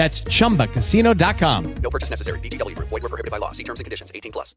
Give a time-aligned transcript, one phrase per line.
[0.00, 1.74] That's chumbacasino.com.
[1.82, 2.40] No purchase necessary.
[2.40, 2.88] VGW Group.
[2.88, 3.52] Void were prohibited by law.
[3.52, 4.10] See terms and conditions.
[4.14, 4.56] 18 plus.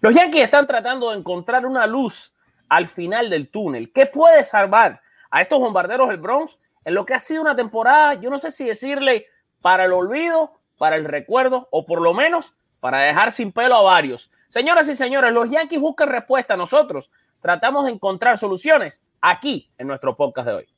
[0.00, 2.32] Los Yankees están tratando de encontrar una luz
[2.68, 3.92] al final del túnel.
[3.92, 8.14] ¿Qué puede salvar a estos bombarderos del Bronx en lo que ha sido una temporada,
[8.14, 9.26] yo no sé si decirle
[9.62, 13.82] para el olvido, para el recuerdo o por lo menos para dejar sin pelo a
[13.82, 14.28] varios?
[14.48, 16.56] Señoras y señores, los Yankees buscan respuesta.
[16.56, 17.10] Nosotros
[17.40, 20.68] tratamos de encontrar soluciones aquí en nuestro podcast de hoy.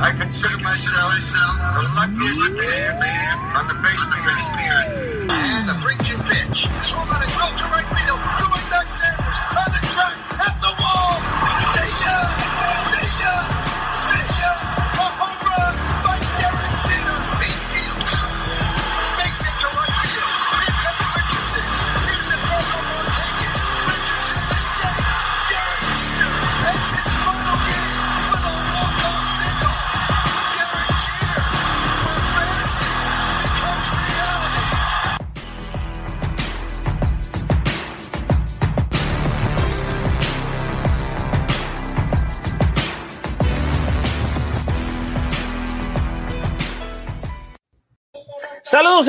[0.00, 2.40] I consider myself the luckiest
[3.02, 5.30] man on the face of the earth.
[5.30, 6.70] And the 3-2 pitch.
[6.86, 7.97] Swung on a drill to right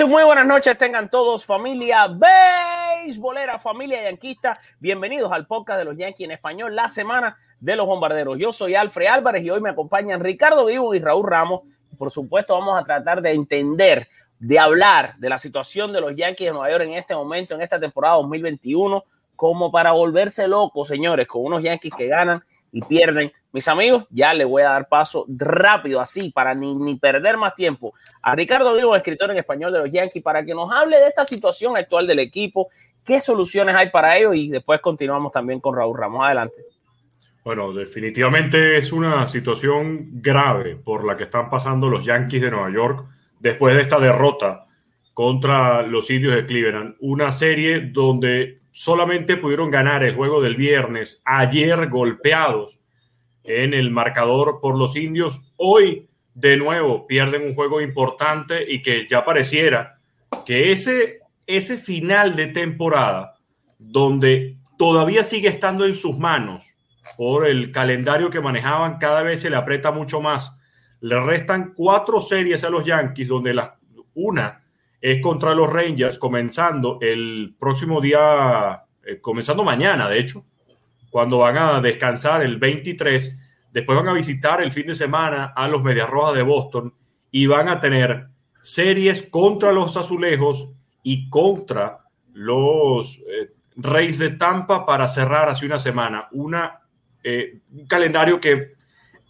[0.08, 4.58] muy buenas noches, tengan todos familia beisbolera, familia yanquista.
[4.80, 8.38] Bienvenidos al podcast de los Yankees en español, la semana de los bombarderos.
[8.38, 11.64] Yo soy Alfred Álvarez y hoy me acompañan Ricardo Vivo y Raúl Ramos.
[11.98, 14.08] Por supuesto, vamos a tratar de entender,
[14.40, 17.62] de hablar de la situación de los Yankees de Nueva York en este momento, en
[17.62, 19.04] esta temporada 2021,
[19.36, 22.42] como para volverse locos, señores, con unos Yankees que ganan
[22.72, 23.32] y pierden.
[23.52, 27.56] Mis amigos, ya le voy a dar paso rápido, así, para ni, ni perder más
[27.56, 31.08] tiempo, a Ricardo Vivo, escritor en español de los Yankees, para que nos hable de
[31.08, 32.70] esta situación actual del equipo,
[33.04, 36.24] qué soluciones hay para ello y después continuamos también con Raúl Ramos.
[36.24, 36.64] Adelante.
[37.44, 42.72] Bueno, definitivamente es una situación grave por la que están pasando los Yankees de Nueva
[42.72, 43.08] York
[43.40, 44.68] después de esta derrota
[45.14, 46.96] contra los indios de Cleveland.
[47.00, 52.80] Una serie donde solamente pudieron ganar el juego del viernes, ayer golpeados
[53.44, 55.52] en el marcador por los indios.
[55.58, 60.00] Hoy, de nuevo, pierden un juego importante y que ya pareciera
[60.46, 63.36] que ese, ese final de temporada,
[63.78, 66.74] donde todavía sigue estando en sus manos
[67.18, 70.58] por el calendario que manejaban, cada vez se le aprieta mucho más.
[71.02, 73.78] Le restan cuatro series a los Yankees, donde la,
[74.14, 74.64] una
[75.02, 80.44] es contra los Rangers, comenzando el próximo día, eh, comenzando mañana, de hecho,
[81.10, 83.40] cuando van a descansar el 23.
[83.72, 86.94] Después van a visitar el fin de semana a los Medias Rojas de Boston
[87.32, 88.28] y van a tener
[88.62, 90.72] series contra los Azulejos
[91.04, 92.00] y contra
[92.34, 96.28] los eh, Reyes de Tampa para cerrar hace una semana.
[96.32, 96.82] Una,
[97.24, 98.74] eh, un calendario que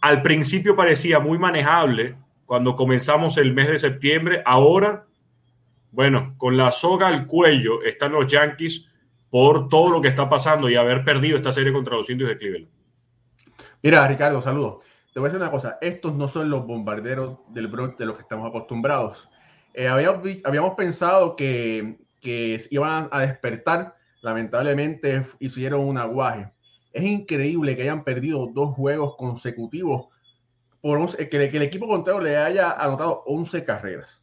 [0.00, 2.16] al principio parecía muy manejable
[2.46, 4.42] cuando comenzamos el mes de septiembre.
[4.44, 5.06] Ahora,
[5.92, 8.86] bueno, con la soga al cuello están los Yankees
[9.30, 12.36] por todo lo que está pasando y haber perdido esta serie contra los indios de
[12.36, 12.68] Cleveland.
[13.82, 14.84] Mira, Ricardo, saludos.
[15.12, 18.16] Te voy a decir una cosa, estos no son los bombarderos del Bronx de los
[18.16, 19.28] que estamos acostumbrados.
[19.74, 21.98] Eh, habíamos, pensado que,
[22.70, 26.52] iban a despertar, lamentablemente hicieron un aguaje.
[26.92, 30.08] Es increíble que hayan perdido dos juegos consecutivos,
[30.80, 34.20] por que, que, el equipo contrario le haya anotado 11 carreras.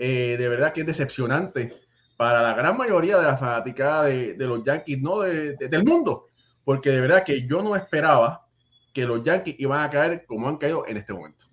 [0.00, 1.74] Eh, de verdad que es decepcionante
[2.16, 5.84] para la gran mayoría de la fanaticada de, de los Yankees, no de, de, del
[5.84, 6.26] mundo,
[6.64, 8.46] porque de verdad que yo no esperaba
[8.94, 11.46] que los Yankees iban a caer como han caído en este momento.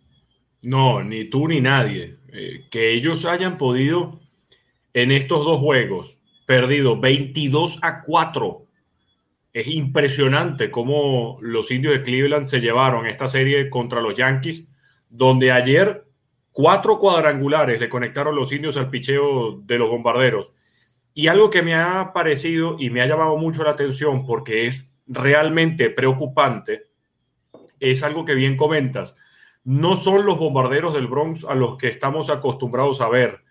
[0.63, 2.17] No, ni tú ni nadie.
[2.31, 4.19] Eh, que ellos hayan podido
[4.93, 8.65] en estos dos juegos, perdido 22 a 4.
[9.53, 14.67] Es impresionante cómo los indios de Cleveland se llevaron esta serie contra los Yankees,
[15.09, 16.04] donde ayer
[16.55, 20.53] Cuatro cuadrangulares le conectaron los indios al picheo de los bombarderos.
[21.13, 24.95] Y algo que me ha parecido y me ha llamado mucho la atención porque es
[25.05, 26.83] realmente preocupante,
[27.81, 29.17] es algo que bien comentas.
[29.65, 33.41] No son los bombarderos del Bronx a los que estamos acostumbrados a ver,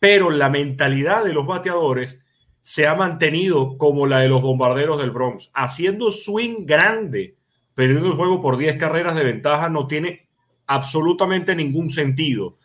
[0.00, 2.24] pero la mentalidad de los bateadores
[2.60, 7.36] se ha mantenido como la de los bombarderos del Bronx, haciendo swing grande,
[7.74, 10.27] perdiendo el juego por 10 carreras de ventaja no tiene
[10.68, 12.58] absolutamente ningún sentido.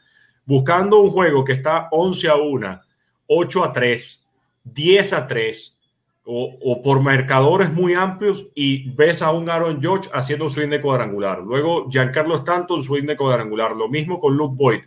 [0.45, 2.81] Buscando un juego que está 11 a 1,
[3.25, 4.27] 8 a 3,
[4.65, 5.79] 10 a 3,
[6.25, 11.39] o, por marcadores muy amplios y ves a un Aaron George haciendo swing de cuadrangular.
[11.39, 13.75] Luego Giancarlo Stanton swing de cuadrangular.
[13.75, 14.81] Lo mismo con Luke Boyd.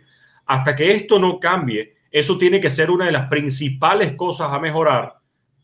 [0.45, 4.59] Hasta que esto no cambie, eso tiene que ser una de las principales cosas a
[4.59, 5.17] mejorar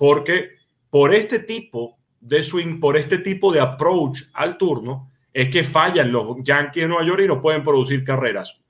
[0.04, 0.50] porque
[0.90, 6.12] por este tipo de swing, por este tipo de approach al turno, es que fallan
[6.12, 8.62] los Yankees de Nueva York y no pueden producir carreras.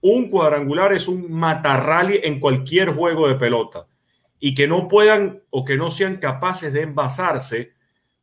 [0.00, 3.86] Un cuadrangular es un matarrally en cualquier juego de pelota
[4.40, 7.72] y que no puedan o que no sean capaces de envasarse,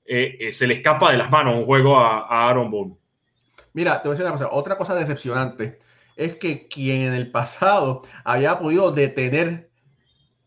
[0.05, 2.97] eh, eh, se le escapa de las manos un juego a, Aaron Boone.
[3.73, 5.79] Mira, te voy a decir una cosa, otra cosa decepcionante
[6.15, 9.69] es que quien en el pasado había podido detener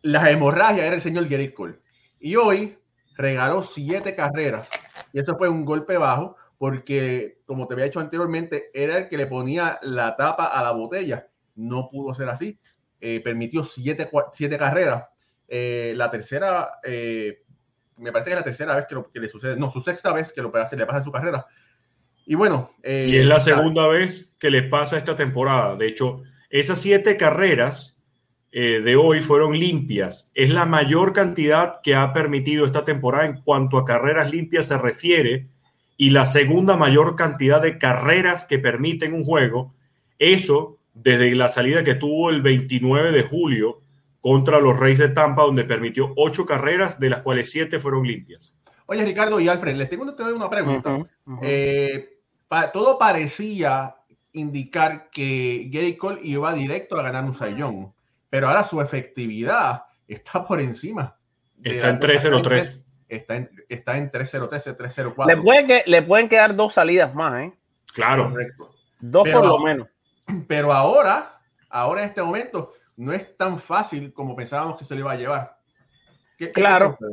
[0.01, 1.79] las hemorragias era el señor Gary Cole.
[2.21, 2.79] Y hoy
[3.17, 4.71] regaló siete carreras.
[5.13, 9.17] Y eso fue un golpe bajo porque, como te había dicho anteriormente, era el que
[9.17, 11.29] le ponía la tapa a la botella.
[11.55, 12.59] No pudo ser así.
[13.01, 15.05] Eh, permitió siete, siete carreras
[15.47, 17.43] eh, la tercera, eh,
[17.97, 20.13] me parece que es la tercera vez que, lo, que, le sucede, no, su sexta
[20.13, 21.47] vez que lo le pasa en su carrera.
[22.27, 22.73] Y bueno.
[22.83, 25.77] Y es la segunda la, vez que le pasa esta temporada.
[25.77, 27.97] De hecho, esas siete carreras
[28.51, 30.31] de hoy fueron limpias.
[30.35, 34.77] Es la mayor cantidad que ha permitido esta temporada en cuanto a carreras limpias se
[34.77, 35.49] refiere
[36.01, 39.75] y la segunda mayor cantidad de carreras que permiten un juego.
[40.19, 43.81] Eso desde la salida que tuvo el 29 de julio
[44.21, 48.55] contra los Reyes de Tampa, donde permitió ocho carreras, de las cuales siete fueron limpias.
[48.87, 50.95] Oye, Ricardo y Alfred, les tengo una pregunta.
[50.95, 51.39] Uh -huh, uh -huh.
[51.43, 53.97] Eh, pa todo parecía
[54.33, 57.93] indicar que Gary Cole iba directo a ganar un sayón,
[58.31, 61.17] pero ahora su efectividad está por encima.
[61.63, 62.88] Está en 303.
[63.09, 65.37] Está en, está en 303, 304.
[65.37, 67.53] Le, puede que, le pueden quedar dos salidas más, ¿eh?
[67.95, 68.31] Claro.
[68.31, 68.71] Correcto.
[69.01, 69.89] Dos pero, por lo menos.
[70.47, 71.41] Pero ahora,
[71.71, 75.17] ahora en este momento, no es tan fácil como pensábamos que se le iba a
[75.17, 75.57] llevar.
[76.37, 76.99] ¿Qué, claro.
[76.99, 77.07] Qué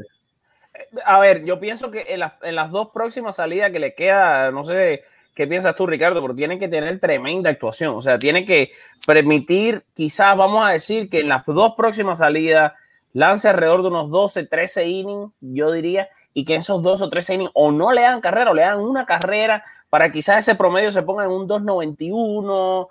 [1.06, 4.52] a ver, yo pienso que en, la, en, las dos próximas salidas que le queda,
[4.52, 5.04] no sé
[5.34, 7.96] qué piensas tú, Ricardo, pero tienen que tener tremenda actuación.
[7.96, 8.72] O sea, tiene que
[9.06, 12.74] permitir, quizás vamos a decir que en las dos próximas salidas
[13.16, 17.36] lance alrededor de unos 12, 13 innings, yo diría, y que esos dos o 13
[17.36, 20.92] innings o no le dan carrera o le dan una carrera para quizás ese promedio
[20.92, 22.90] se ponga en un 291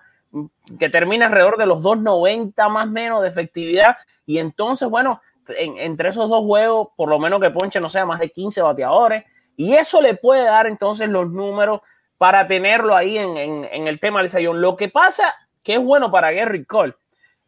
[0.78, 5.76] que termina alrededor de los 2.90 más o menos de efectividad y entonces, bueno, en,
[5.76, 9.24] entre esos dos juegos, por lo menos que Ponche no sea más de 15 bateadores
[9.58, 11.82] y eso le puede dar entonces los números
[12.16, 14.62] para tenerlo ahí en, en, en el tema del sayón.
[14.62, 16.94] Lo que pasa que es bueno para Gary Cole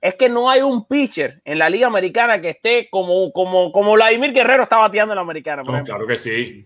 [0.06, 3.94] es que no hay un pitcher en la liga americana que esté como, como, como
[3.94, 5.64] Vladimir Guerrero está bateando en la americana.
[5.64, 6.64] No, claro que sí.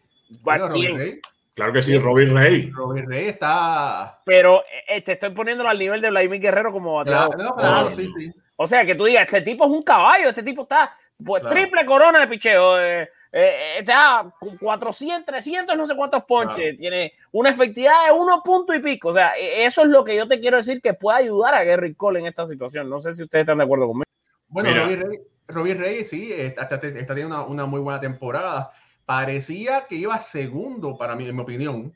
[1.55, 2.71] Claro que sí, Robin Rey.
[2.71, 4.21] Robin Rey está.
[4.27, 7.35] Pero eh, te estoy poniéndolo al nivel de Vladimir Guerrero como bateador.
[7.35, 8.31] Claro, no, claro, sí, sí.
[8.57, 10.95] O sea, que tú digas, este tipo es un caballo, este tipo está
[11.25, 11.57] pues claro.
[11.57, 16.77] triple corona de picheo, eh, eh, está 400, 300, no sé cuántos ponches, claro.
[16.79, 19.09] tiene una efectividad de uno punto y pico.
[19.11, 21.95] O sea, eso es lo que yo te quiero decir que puede ayudar a Gary
[21.95, 22.89] Cole en esta situación.
[22.89, 24.05] No sé si ustedes están de acuerdo conmigo.
[24.49, 28.73] Bueno, Robin Rey, Robin Rey, sí, está, está, está teniendo una, una muy buena temporada
[29.11, 31.93] parecía que iba segundo para mí, en mi opinión.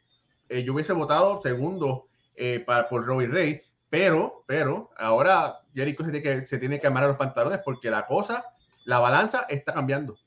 [0.49, 6.11] Eh, yo hubiese votado segundo eh, para, por Robbie Rey, pero, pero ahora Jericho se
[6.11, 8.45] tiene, que, se tiene que amarrar los pantalones porque la cosa,
[8.85, 10.19] la balanza está cambiando.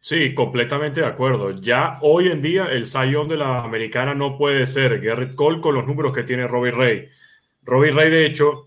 [0.00, 1.60] Sí, completamente de acuerdo.
[1.60, 5.74] Ya hoy en día el sayón de la americana no puede ser Garrett Cole con
[5.74, 7.08] los números que tiene Robbie Rey.
[7.62, 8.64] Robbie Rey, de hecho,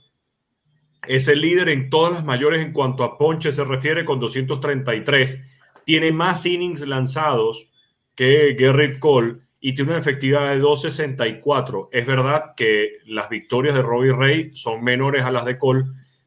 [1.07, 5.43] es el líder en todas las mayores en cuanto a ponche se refiere con 233
[5.85, 7.69] tiene más innings lanzados
[8.15, 11.89] que Garrett Cole y tiene una efectividad de 2.64.
[11.91, 15.85] Es verdad que las victorias de Robbie Ray son menores a las de Cole,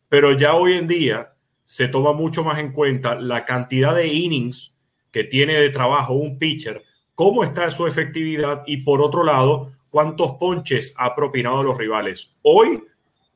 [0.09, 1.33] pero ya hoy en día
[1.65, 4.76] se toma mucho más en cuenta la cantidad de innings
[5.11, 6.83] que tiene de trabajo un pitcher,
[7.15, 12.35] cómo está su efectividad y por otro lado, cuántos ponches ha propinado a los rivales.
[12.43, 12.83] Hoy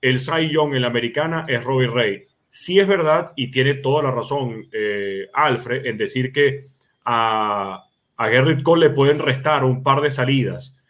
[0.00, 4.02] el Cy Young en la americana es Robbie Ray sí es verdad y tiene toda
[4.02, 6.64] la razón eh, Alfred en decir que
[7.04, 7.86] a,
[8.16, 10.84] a Gerrit Cole le pueden restar un par de salidas.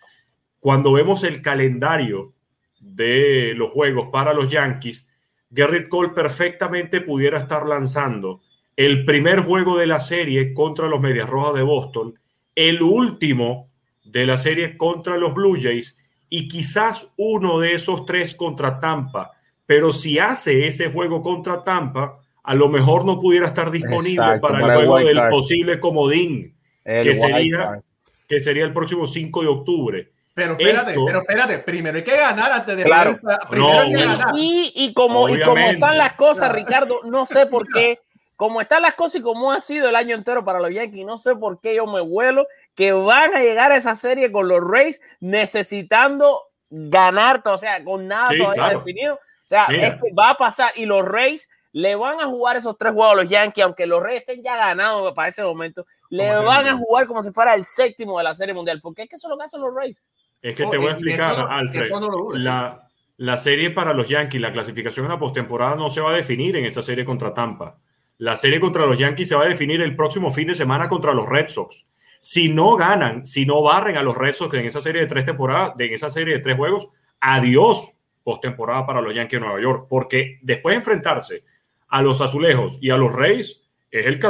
[0.58, 2.32] Cuando vemos el calendario
[2.80, 5.08] de los juegos para los Yankees,
[5.50, 8.40] Garrett Cole perfectamente pudiera estar lanzando
[8.86, 12.14] el primer juego de la serie contra los Medias Rojas de Boston,
[12.54, 13.68] el último
[14.04, 15.98] de la serie contra los Blue Jays
[16.30, 19.32] y quizás uno de esos tres contra Tampa.
[19.66, 24.40] Pero si hace ese juego contra Tampa, a lo mejor no pudiera estar disponible Exacto,
[24.40, 25.30] para el para el juego del card.
[25.30, 27.80] posible comodín, El que sería, card.
[28.26, 30.08] que sería el próximo 5 de octubre.
[30.32, 33.18] Pero espérate, Esto- pero espérate, primero hay que ganar antes de Claro.
[33.20, 34.18] poder- primero hay que bueno.
[34.18, 34.34] ganar.
[34.36, 36.54] Y, y como, y como están las cosas, Claro.
[36.54, 37.98] Ricardo, no sé por qué,
[38.40, 41.18] como están las cosas y como ha sido el año entero para los Yankees, no
[41.18, 44.62] sé por qué yo me vuelo que van a llegar a esa serie con los
[44.66, 48.78] Rays necesitando ganar, o sea, con nada Sí, todavía claro.
[48.78, 49.14] definido.
[49.16, 49.88] O sea, Mira.
[49.88, 53.12] es que va a pasar y los Rays le van a jugar esos tres juegos
[53.12, 56.66] a los Yankees, aunque los Rays estén ya ganados para ese momento, le Como van
[56.66, 59.26] a jugar como si fuera el séptimo de la serie mundial, porque es que eso
[59.28, 60.00] es lo que hacen los Rays.
[60.40, 61.82] Es que No, te voy a explicar, eso Alfred.
[61.82, 62.40] eso no lo dudes.
[62.40, 66.14] la, la serie para los Yankees, la clasificación en la postemporada no se va a
[66.14, 67.76] definir en esa serie contra Tampa.
[68.20, 71.14] La serie contra los Yankees se va a definir el próximo fin de semana contra
[71.14, 71.86] los Red Sox.
[72.20, 75.24] Si no ganan, si no barren a los Red Sox en esa serie de tres
[75.24, 79.86] temporadas, en esa serie de tres juegos, adiós postemporada para los Yankees de Nueva York,
[79.88, 81.44] porque después de enfrentarse
[81.88, 84.20] a los Azulejos y a los Reyes, es, el,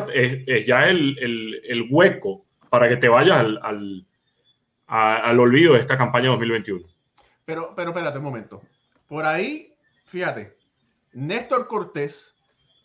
[0.47, 4.06] es, ya el, el- hueco para que te vayas al, al,
[4.87, 6.87] al olvido de esta campaña 2021.
[7.44, 8.62] Pero, pero espérate un momento.
[9.09, 9.75] Por ahí,
[10.06, 10.56] fíjate,
[11.12, 12.37] Néstor Cortés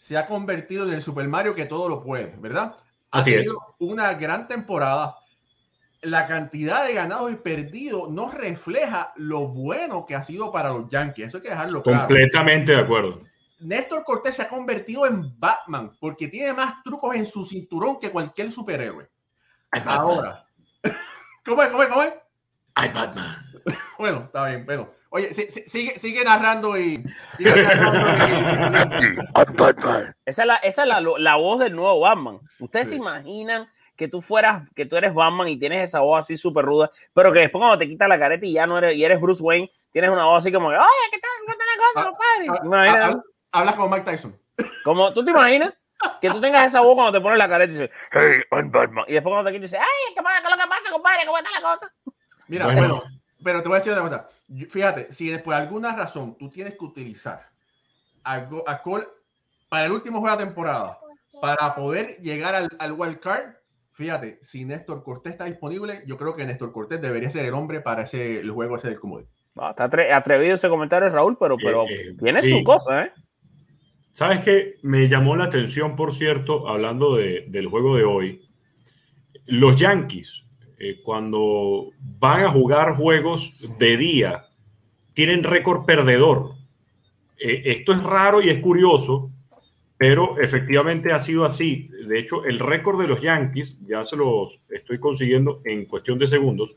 [0.06, 2.76] se ha convertido en el Super Mario que todo lo puede, ¿verdad?
[3.10, 3.38] Ha Así es.
[3.38, 5.18] tenido Una gran temporada.
[6.02, 10.88] La cantidad de ganados y perdidos no refleja lo bueno que ha sido para los
[10.92, 11.30] Yankees.
[11.30, 12.02] Eso hay que dejarlo claro.
[12.02, 13.24] Completamente de acuerdo.
[13.62, 18.12] Néstor Cortés se ha convertido en Batman porque tiene más trucos en su cinturón que
[18.12, 19.10] cualquier superhéroe.
[19.72, 20.46] Ahora,
[21.44, 21.70] ¿cómo es?
[21.70, 21.90] ¿Cómo es?
[21.90, 22.14] ¿Cómo es?
[22.76, 23.38] Ay, Batman.
[23.98, 24.90] Bueno, está bien, bueno.
[25.16, 27.02] Oye, si- si- sigue, sigue narrando y.
[27.38, 32.40] sigue narrando y- Esa es la, esa es la, la voz del nuevo Batman.
[32.60, 33.00] Ustedes se Sí.
[33.00, 36.92] imaginan que tú fueras, que tú eres Batman y tienes esa voz así súper ruda,
[37.14, 39.42] pero que después cuando te quitas la careta y ya no eres, y eres Bruce
[39.42, 41.32] Wayne, tienes una voz así como que, oye, ¿qué tal?
[41.40, 42.48] ¿Cómo está la cosa, Ah, compadre?
[42.50, 43.24] ah, Imagina- ah,
[43.60, 44.38] Hablas como Mike Tyson.
[44.84, 45.74] como, ¿Tú te imaginas?
[46.22, 49.06] Que tú tengas esa voz cuando te pones la careta y dices, hey, I'm Batman.
[49.08, 50.42] Y después cuando te quitas dices, ay, ¿qué pasa?
[50.42, 51.26] ¿Qué es lo que pasa, compadre?
[51.26, 51.94] ¿Cómo está la cosa?
[52.50, 52.82] Mira, Bueno.
[52.82, 53.04] bueno.
[53.44, 54.28] pero te voy a decir una cosa.
[54.70, 57.50] Fíjate, si por alguna razón tú tienes que utilizar
[58.24, 59.06] a, Go- a Cole
[59.70, 61.00] para el último juego de la temporada,
[61.42, 63.56] para poder llegar al, al wild card,
[63.94, 67.82] fíjate, si Néstor Cortés está disponible, yo creo que Néstor Cortés debería ser el hombre
[67.82, 69.28] para ese, el juego ese del comodín.
[69.56, 72.52] No, está atre- atrevido ese comentario, Raúl, pero, pero Eh, eh, tiene sí.
[72.52, 73.12] su cosa, ¿eh?
[74.12, 74.76] ¿Sabes qué?
[74.84, 78.48] Me llamó la atención, por cierto, hablando de- del juego de hoy.
[79.46, 80.45] Los Yankees,
[80.78, 84.46] eh, cuando van a jugar juegos de día,
[85.14, 86.56] tienen récord perdedor.
[87.40, 89.32] Eh, esto es raro y es curioso,
[89.98, 91.90] pero efectivamente ha sido así.
[92.08, 96.28] De hecho, el récord de los Yankees, ya se los estoy consiguiendo en cuestión de
[96.28, 96.76] segundos,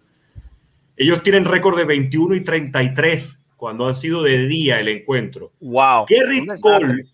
[0.97, 5.53] ellos tienen récord de 21 y 33 cuando han sido de día el encuentro.
[5.61, 6.07] Wow.
[6.09, 6.61] Desastre.
[6.61, 7.05] Cole,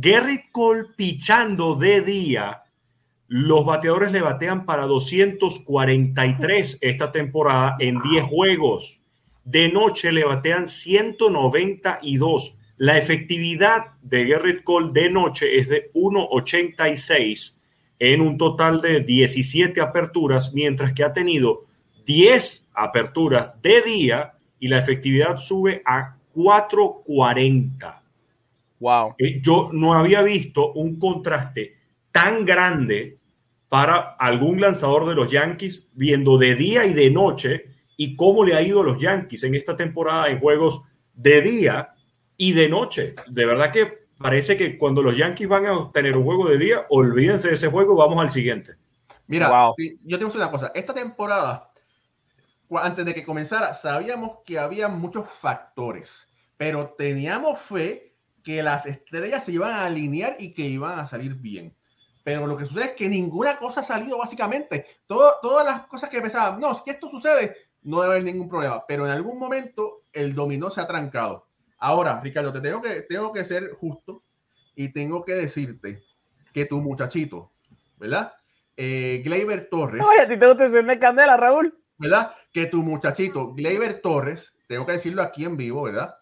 [0.00, 2.61] Gerrit Cole pichando de día,
[3.32, 9.00] los bateadores le batean para 243 esta temporada en 10 juegos.
[9.42, 12.58] De noche le batean 192.
[12.76, 17.56] La efectividad de Gerrit Cole de noche es de 1.86
[17.98, 21.64] en un total de 17 aperturas, mientras que ha tenido
[22.04, 28.02] 10 aperturas de día y la efectividad sube a 440.
[28.78, 29.14] Wow.
[29.16, 31.76] Eh, Yo no había visto un contraste
[32.10, 33.21] tan grande
[33.72, 38.54] para algún lanzador de los Yankees viendo de día y de noche y cómo le
[38.54, 40.82] ha ido a los Yankees en esta temporada en juegos
[41.14, 41.94] de día
[42.36, 43.14] y de noche.
[43.28, 46.84] De verdad que parece que cuando los Yankees van a tener un juego de día,
[46.90, 48.74] olvídense de ese juego, vamos al siguiente.
[49.26, 49.74] Mira, Wow.
[50.04, 50.70] yo tengo una cosa.
[50.74, 51.70] Esta temporada,
[52.72, 58.12] antes de que comenzara, sabíamos que había muchos factores, pero teníamos fe
[58.44, 61.74] que las estrellas se iban a alinear y que iban a salir bien.
[62.24, 64.86] Pero lo que sucede es que ninguna cosa ha salido básicamente.
[65.06, 68.84] Todo, todas las cosas que pensaban, no, si esto sucede, no debe haber ningún problema.
[68.86, 71.46] Pero en algún momento el dominó se ha trancado.
[71.78, 74.22] Ahora, Ricardo, te tengo que, tengo que ser justo
[74.74, 76.02] y tengo que decirte
[76.52, 77.50] que tu muchachito,
[77.98, 78.32] ¿verdad?
[78.76, 81.76] Eh, Gleyber Torres, Oye, a ti te gusta encender candela, Raúl.
[81.98, 82.34] ¿verdad?
[82.52, 86.16] Que tu muchachito, Gleyber Torres, tengo que decirlo aquí en vivo, ¿verdad?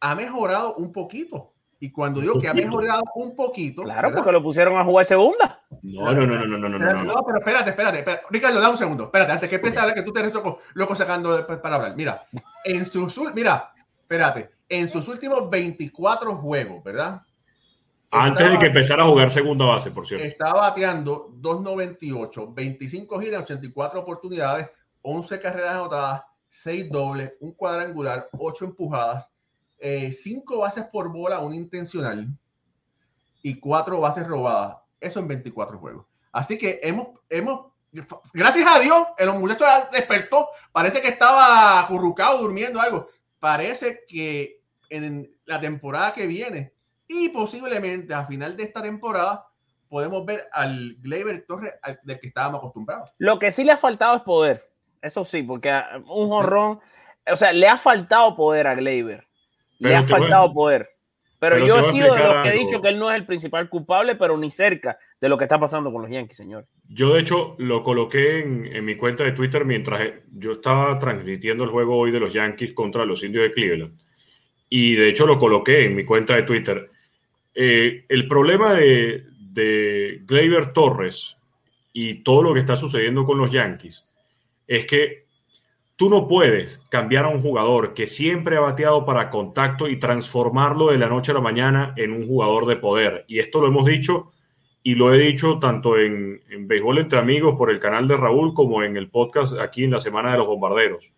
[0.00, 1.54] Ha mejorado un poquito.
[1.78, 3.82] Y cuando digo que ha mejorado un poquito.
[3.82, 4.16] Claro, ¿verdad?
[4.16, 5.60] porque lo pusieron a jugar segunda.
[5.82, 7.12] No, no, no, no, no, no, no, Espérate, no.
[7.14, 8.22] No, pero espérate, espérate, espérate.
[8.30, 9.04] Ricardo, da un segundo.
[9.04, 11.74] Espérate, antes que empiece a hablar que tú te eres loco, loco sacando de- para
[11.76, 11.94] hablar.
[11.96, 12.26] Mira,
[12.64, 14.50] en su sur, mira, espérate.
[14.68, 17.22] en sus últimos 24 juegos, ¿verdad?
[18.10, 20.26] Antes Estaba- de que empezara a jugar segunda base, por cierto.
[20.26, 24.68] Está bateando 2.98, 25 giras, 84 oportunidades,
[25.02, 29.30] 11 carreras anotadas, 6 dobles, un cuadrangular, 8 empujadas,
[29.80, 32.26] 5 bases por bola, un intencional
[33.42, 34.78] y 4 bases robadas.
[35.00, 36.06] Eso en 24 juegos.
[36.32, 37.72] Así que hemos, hemos,
[38.32, 40.48] gracias a Dios, el muchacho despertó.
[40.72, 43.08] Parece que estaba acurrucado durmiendo algo.
[43.38, 46.72] Parece que en la temporada que viene
[47.08, 49.46] y posiblemente a final de esta temporada
[49.88, 53.10] podemos ver al Gleyber Torres al- del que estábamos acostumbrados.
[53.18, 54.68] Lo que sí le ha faltado es poder.
[55.00, 56.80] Eso sí, porque a- un jorrón,
[57.30, 59.26] o sea, le ha faltado poder a Gleyber.
[59.78, 60.88] Le ha voy- faltado poder.
[61.38, 63.26] Pero, pero yo he sido de los que he dicho que él no es el
[63.26, 66.66] principal culpable, pero ni cerca de lo que está pasando con los Yankees, señor.
[66.88, 70.98] Yo, de hecho, lo coloqué en, en mi cuenta de Twitter mientras eh, yo estaba
[70.98, 73.98] transmitiendo el juego hoy de los Yankees contra los indios de Cleveland.
[74.70, 76.90] Y de hecho lo coloqué en mi cuenta de Twitter.
[77.54, 81.36] Eh, el problema de, de Gleyber Torres
[81.92, 84.08] y todo lo que está sucediendo con los Yankees
[84.66, 85.25] es que
[85.96, 90.88] tú no puedes cambiar a un jugador que siempre ha bateado para contacto y transformarlo
[90.88, 93.24] de la noche a la mañana en un jugador de poder.
[93.28, 94.32] Y esto lo hemos dicho
[94.82, 98.54] y lo he dicho tanto en, en Béisbol entre Amigos por el canal de Raúl
[98.54, 101.12] como en el podcast aquí en la Semana de los Bombarderos.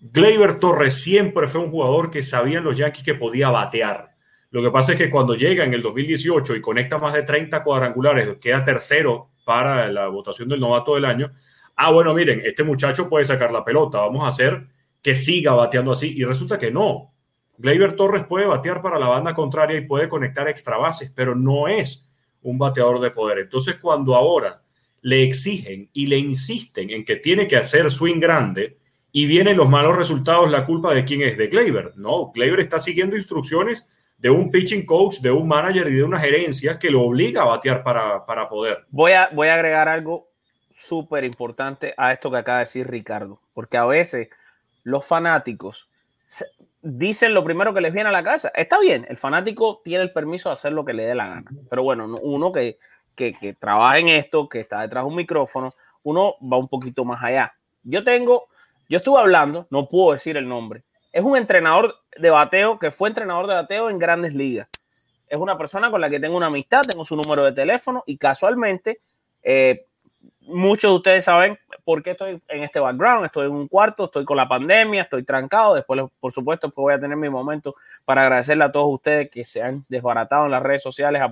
[0.00, 4.14] Gleyber Torres siempre fue un jugador que sabían los Yankees que podía batear.
[4.50, 7.64] Lo que pasa es que cuando llega en el 2018 y conecta más de 30
[7.64, 11.32] cuadrangulares, queda tercero para la votación del novato del año.
[11.76, 14.66] Ah, bueno, miren, este muchacho puede sacar la pelota, vamos a hacer
[15.02, 16.14] que siga bateando así.
[16.16, 17.12] Y resulta que no.
[17.58, 21.68] Gleyber Torres puede batear para la banda contraria y puede conectar extra bases, pero no
[21.68, 22.08] es
[22.42, 23.38] un bateador de poder.
[23.38, 24.62] Entonces, cuando ahora
[25.02, 28.78] le exigen y le insisten en que tiene que hacer swing grande
[29.12, 31.92] y vienen los malos resultados, la culpa de quién es, de Gleyber.
[31.96, 36.18] No, Gleyber está siguiendo instrucciones de un pitching coach, de un manager y de una
[36.18, 38.86] gerencia que lo obliga a batear para, para poder.
[38.88, 40.33] Voy a, voy a agregar algo
[40.74, 44.28] súper importante a esto que acaba de decir Ricardo, porque a veces
[44.82, 45.88] los fanáticos
[46.82, 48.50] dicen lo primero que les viene a la casa.
[48.54, 51.50] Está bien, el fanático tiene el permiso de hacer lo que le dé la gana,
[51.70, 52.78] pero bueno, no- uno que,
[53.14, 57.04] que, que trabaja en esto, que está detrás de un micrófono, uno va un poquito
[57.04, 57.54] más allá.
[57.84, 58.48] Yo tengo,
[58.88, 60.82] yo estuve hablando, no puedo decir el nombre,
[61.12, 64.68] es un entrenador de bateo que fue entrenador de bateo en grandes ligas.
[65.28, 68.18] Es una persona con la que tengo una amistad, tengo su número de teléfono y
[68.18, 69.00] casualmente
[69.42, 69.86] eh,
[70.40, 73.26] muchos de ustedes saben por qué estoy en este background.
[73.26, 75.74] Estoy en un cuarto, estoy con la pandemia, estoy trancado.
[75.74, 79.44] Después, por supuesto, pues voy a tener mi momento para agradecerle a todos ustedes que
[79.44, 81.22] se han desbaratado en las redes sociales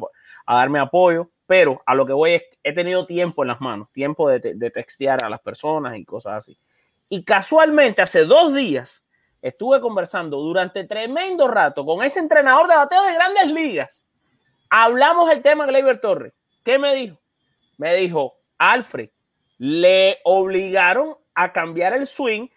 [0.47, 1.31] a, darme apoyo.
[1.47, 4.71] Pero a lo que voy es, he tenido tiempo en las manos, tiempo de, de
[4.71, 6.59] textear a las personas y cosas así.
[7.09, 9.05] Y casualmente, hace dos días,
[9.43, 14.03] estuve conversando durante tremendo rato con ese entrenador de bateo de grandes ligas.
[14.71, 16.33] Hablamos el tema Gleyber Torres.
[16.65, 17.19] ¿Qué me dijo?
[17.77, 18.37] Me dijo,
[18.71, 19.11] Alfred,
[19.59, 22.49] le obligaron a cambiar el swing,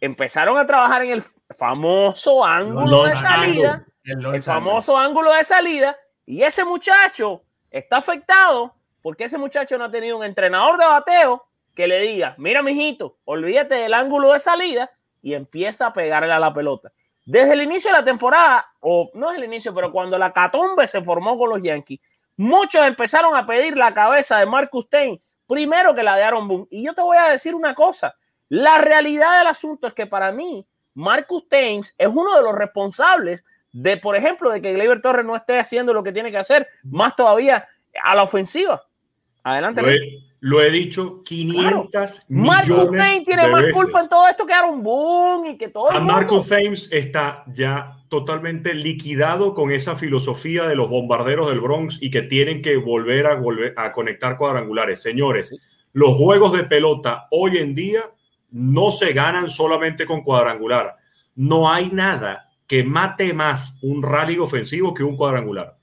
[0.00, 1.22] empezaron a trabajar en el
[1.56, 9.24] famoso ángulo de salida, El, famoso ángulo de salida, y ese muchacho está afectado porque
[9.24, 13.76] ese muchacho no ha tenido un entrenador de bateo que le diga, mira, mijito, olvídate
[13.76, 14.90] del ángulo de salida
[15.22, 16.90] y empieza a pegarle a la pelota.
[17.24, 20.86] Desde el inicio de la temporada, o no es el inicio, pero cuando la catombe
[20.86, 22.00] se formó con los Yankees,
[22.36, 26.66] muchos empezaron a pedir la cabeza de Marcus Tain primero que la de Aaron Boone.
[26.70, 28.16] Y yo te voy a decir una cosa,
[28.48, 33.44] la realidad del asunto es que para mí, Marcus Thames es uno de los responsables
[33.72, 36.68] de, por ejemplo, de que Gleyber Torres no esté haciendo lo que tiene que hacer,
[36.84, 37.68] más todavía
[38.02, 38.82] a la ofensiva.
[39.42, 39.82] Adelante.
[39.82, 43.82] He, lo he dicho 500 Marcus millones Thames tiene de más veces.
[43.82, 46.00] culpa en todo esto que Aaron Boone y que todo A.
[46.00, 52.10] Marcus Thames está ya totalmente liquidado con esa filosofía de los bombarderos del Bronx y
[52.10, 55.02] que tienen que volver a, volver a conectar cuadrangulares.
[55.02, 55.58] Señores,
[55.92, 58.02] los juegos de pelota hoy en día
[58.50, 60.96] no se ganan solamente con cuadrangular.
[61.34, 65.75] No hay nada que mate más un rally ofensivo que un cuadrangular.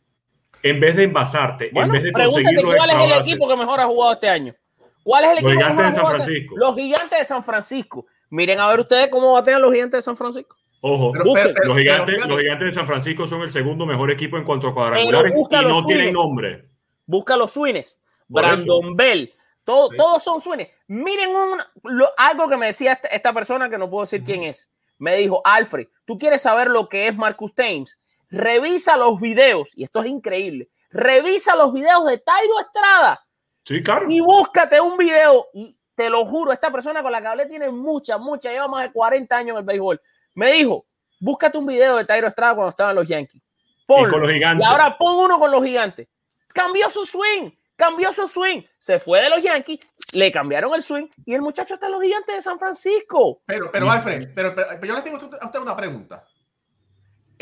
[0.64, 3.48] En vez de envasarte, Bueno, en vez de pregúntate conseguir los cuál es el equipo
[3.50, 4.56] que mejor ha jugado este año.
[5.04, 6.58] ¿Cuál es el Los equipo que Gigantes mejor de ha San jugado este- Francisco.
[6.58, 8.06] Los gigantes de San Francisco.
[8.30, 10.56] Miren a ver ustedes cómo batean los gigantes de San Francisco.
[10.82, 11.44] Ojo, Pero- Busquen.
[11.44, 14.44] pero- pero- los, gigantes, los gigantes de San Francisco son el segundo mejor equipo en
[14.44, 16.66] cuanto a cuadrangulares y no los tienen nombre.
[17.06, 18.00] Busca los swings.
[18.32, 19.34] Por Brandon Bell.
[19.66, 19.98] Todo- Sí.
[19.98, 20.68] Todos son swings.
[20.88, 24.44] Miren un- lo- algo que me decía esta, esta persona que no puedo decir quién
[24.44, 24.70] es.
[24.98, 28.00] Me dijo, Alfred, tú quieres saber lo que es Marcus Thames.
[28.38, 30.70] Revisa los videos, y esto es increíble.
[30.90, 33.24] Revisa los videos de Tairo Estrada
[33.66, 34.06] Sí, claro.
[34.10, 35.48] y búscate un video.
[35.54, 38.84] Y te lo juro, esta persona con la que hablé tiene mucha, mucha, lleva más
[38.88, 40.02] de 40 años en el béisbol.
[40.36, 40.86] Me dijo,
[41.20, 43.42] Búscate un video de Tyro Estrada cuando estaban los Yankees.
[43.42, 44.10] Y Ponlo.
[44.12, 44.66] con los gigantes.
[44.68, 46.10] Y ahora pon uno con los gigantes.
[46.54, 48.62] Cambió su swing, cambió su swing.
[48.78, 49.80] Se fue de los Yankees,
[50.14, 53.42] le cambiaron el swing y el muchacho está en los gigantes de San Francisco.
[53.46, 56.26] Pero, pero Alfred, pero, pero- pero yo le tengo a usted una pregunta.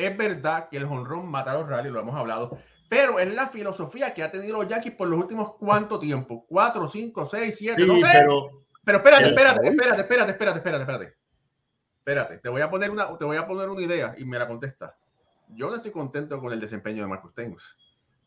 [0.07, 2.57] Es verdad que el honrón mata a los rallies, lo hemos hablado,
[2.89, 6.89] pero es la filosofía que ha tenido los Yankees por los últimos cuánto tiempo, cuatro,
[6.89, 8.01] cinco, seis, siete, Sí, no sé.
[8.11, 11.15] pero Pero espérate, espérate, espérate, espérate, espérate, espérate, espérate.
[11.99, 14.47] Espérate, te voy a poner una, te voy a poner una idea y me la
[14.47, 14.97] contesta.
[15.49, 17.77] Yo no estoy contento con el desempeño de Marcus Tengus,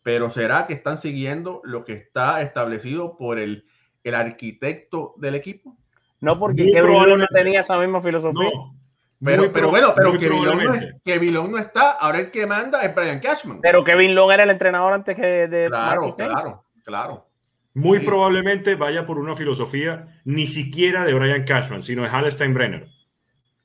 [0.02, 3.66] pero será que están siguiendo lo que está establecido por el,
[4.04, 5.76] el arquitecto del equipo?
[6.20, 8.48] No porque Kevin no tenía esa misma filosofía.
[8.54, 8.73] no.
[9.22, 12.94] Pero, Muy pero bueno, pero que Vilón, no, es- está, ahora el que manda es
[12.94, 13.60] Brian Cashman.
[13.62, 17.26] Pero Kevin Long era el entrenador antes que de claro, claro, claro.
[17.72, 18.04] Muy Sí.
[18.04, 22.86] probablemente vaya por una filosofía ni siquiera de Brian Cashman, sino de Hal Steinbrenner.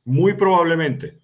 [0.05, 1.19] Muy probablemente.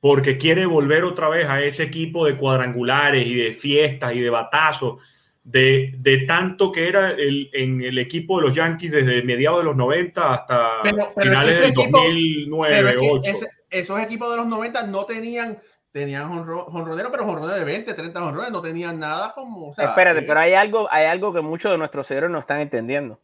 [0.00, 4.30] Porque quiere volver otra vez a ese equipo de cuadrangulares y de fiestas y de
[4.30, 5.00] batazos,
[5.42, 9.64] de, de tanto que era el, en el equipo de los Yankees desde mediados de
[9.64, 13.30] los 90 hasta Pero- pero finales del equipo- 2009, Pero es que 2008.
[13.30, 15.58] ese- esos equipos de los 90 no tenían,
[15.92, 19.68] tenían jonro- jonronero, pero jonrones de 20, 30 jonrones, no tenían nada como.
[19.70, 22.38] o sea, Espérate, eh, pero hay algo, hay algo que muchos de nuestros seguidores no
[22.38, 23.20] están entendiendo.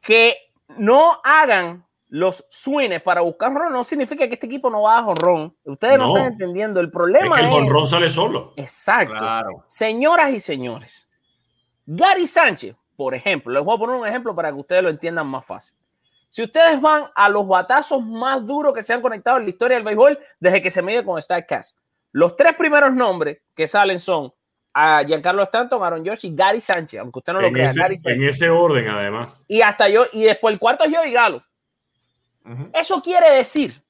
[0.00, 0.36] Que
[0.78, 5.06] no hagan los swings para buscar honrón no significa que este equipo no va a
[5.06, 5.56] honrón.
[5.64, 6.16] Ustedes no, No.
[6.16, 6.78] están entendiendo.
[6.80, 7.52] El Es problema que el es.
[7.52, 8.52] jonrón sale solo.
[8.56, 9.12] Exacto.
[9.14, 9.64] Claro.
[9.66, 11.08] Señoras y señores,
[11.84, 15.26] Gary Sánchez, por ejemplo, les voy a poner un ejemplo para que ustedes lo entiendan
[15.26, 15.76] más fácil.
[16.28, 19.76] Si ustedes van a los batazos más duros que se han conectado en la historia
[19.76, 21.76] del béisbol desde que se mide con StatCast,
[22.12, 24.32] los tres primeros nombres que salen son
[24.78, 27.80] a Giancarlo Stanton, Aaron Josh y Gary Sánchez, aunque usted no lo En crea, ese,
[27.80, 29.44] Gary en ese orden, además.
[29.48, 31.42] Y hasta yo, y después el cuarto es Joey Galo.
[32.44, 32.70] Ujú.
[32.74, 33.82] Eso quiere decir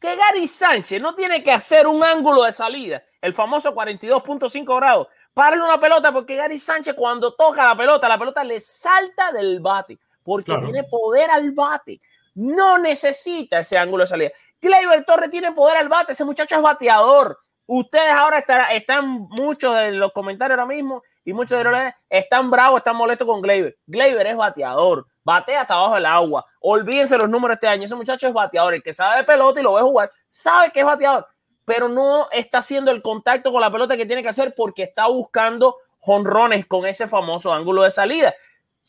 [0.00, 5.08] que Gary Sánchez no tiene que hacer un ángulo de salida, el famoso 42.5 grados,
[5.32, 9.60] para una pelota, porque Gary Sánchez cuando toca la pelota, la pelota le salta del
[9.60, 10.64] bate, porque Claro.
[10.64, 12.00] tiene poder al bate.
[12.34, 14.30] No necesita ese ángulo de salida.
[14.60, 17.38] Gleyber Torres tiene poder al bate, ese muchacho es bateador.
[17.68, 22.50] Ustedes ahora estará- están, muchos de los comentarios ahora mismo y muchos de los están
[22.50, 23.76] bravos, están molestos con Gleyber.
[23.86, 26.44] Gleyber es bateador, batea hasta abajo del agua.
[26.60, 27.84] Olvídense los números este año.
[27.84, 28.74] Ese muchacho es bateador.
[28.74, 31.26] El que sabe de pelota y lo ve jugar, sabe que es bateador,
[31.64, 35.06] pero no está haciendo el contacto con la pelota que tiene que hacer porque está
[35.06, 38.32] buscando jonrones con ese famoso ángulo de salida.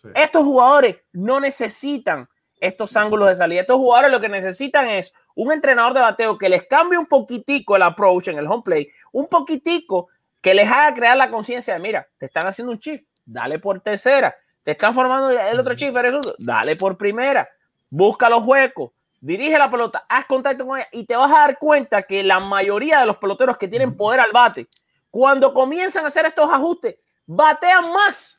[0.01, 0.10] Sí.
[0.15, 2.27] Estos jugadores no necesitan
[2.60, 3.62] estos ángulos de salida.
[3.62, 7.75] Estos jugadores lo que necesitan es un entrenador de bateo que les cambie un poquitico
[7.75, 10.10] el approach en el home play, un poquitico
[10.41, 13.79] que les haga crear la conciencia de, mira, te están haciendo un shift, dale por
[13.81, 17.47] tercera, te están formando el otro shift, eres zurdo, dale por primera,
[17.89, 21.60] busca los huecos, dirige la pelota, haz contacto con ella y te vas a dar
[21.60, 24.67] cuenta que la mayoría de los peloteros que tienen poder al bate,
[25.12, 26.95] cuando comienzan a hacer estos ajustes,
[27.27, 28.37] batean más,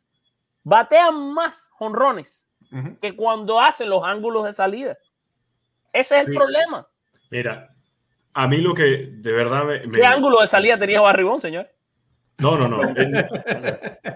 [0.69, 2.47] batean más jonrones
[3.01, 4.99] que cuando hacen los ángulos de salida.
[5.93, 6.87] Ese es el problema.
[7.31, 7.75] Mira,
[8.35, 9.87] a mí lo que de verdad me.
[9.87, 11.67] me- ¿Qué ángulo de salida tenía Barribón, señor?
[12.37, 12.83] No, no, no.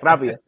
[0.03, 0.39] Rápido.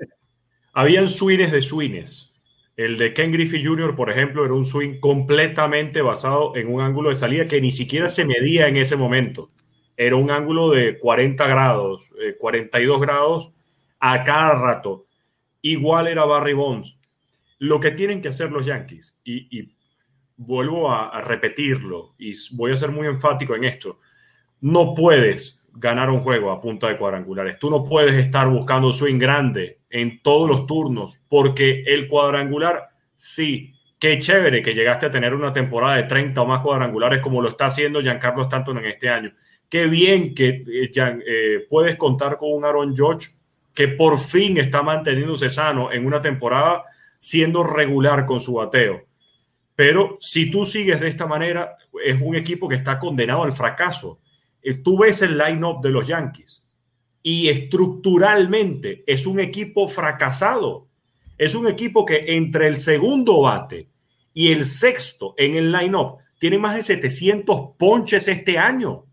[0.74, 2.30] habían swings de swings.
[2.76, 7.08] El de Ken Griffey Jr., por ejemplo, era un swing completamente basado en un ángulo
[7.08, 9.48] de salida que ni siquiera se medía en ese momento.
[9.96, 13.52] Era un ángulo de 40 grados, eh, 42 grados
[14.00, 15.03] a cada rato.
[15.64, 16.98] Igual era Barry Bonds.
[17.58, 19.74] Lo que tienen que hacer los Yankees, y,
[20.36, 23.98] vuelvo a, repetirlo, y voy a ser muy enfático en esto,
[24.60, 27.58] no puedes ganar un juego a punta de cuadrangulares.
[27.58, 33.72] Tú no puedes estar buscando swing grande en todos los turnos, porque el cuadrangular, sí,
[33.98, 37.48] qué chévere que llegaste a tener una temporada de 30 o más cuadrangulares como lo
[37.48, 39.32] está haciendo Giancarlo Stanton en este año.
[39.70, 43.30] Qué bien que eh, eh, puedes contar con un Aaron George
[43.74, 46.84] que por fin está manteniéndose sano en una temporada
[47.18, 49.06] siendo regular con su bateo.
[49.74, 54.20] Pero si tú sigues de esta manera, es un equipo que está condenado al fracaso.
[54.62, 56.62] Eh, Tú ves el line-up de los Yankees
[57.22, 60.86] y estructuralmente es un equipo fracasado.
[61.36, 63.88] Es un equipo que entre el segundo bate
[64.32, 69.06] y el sexto en el line-up tiene más de 700 ponches este año.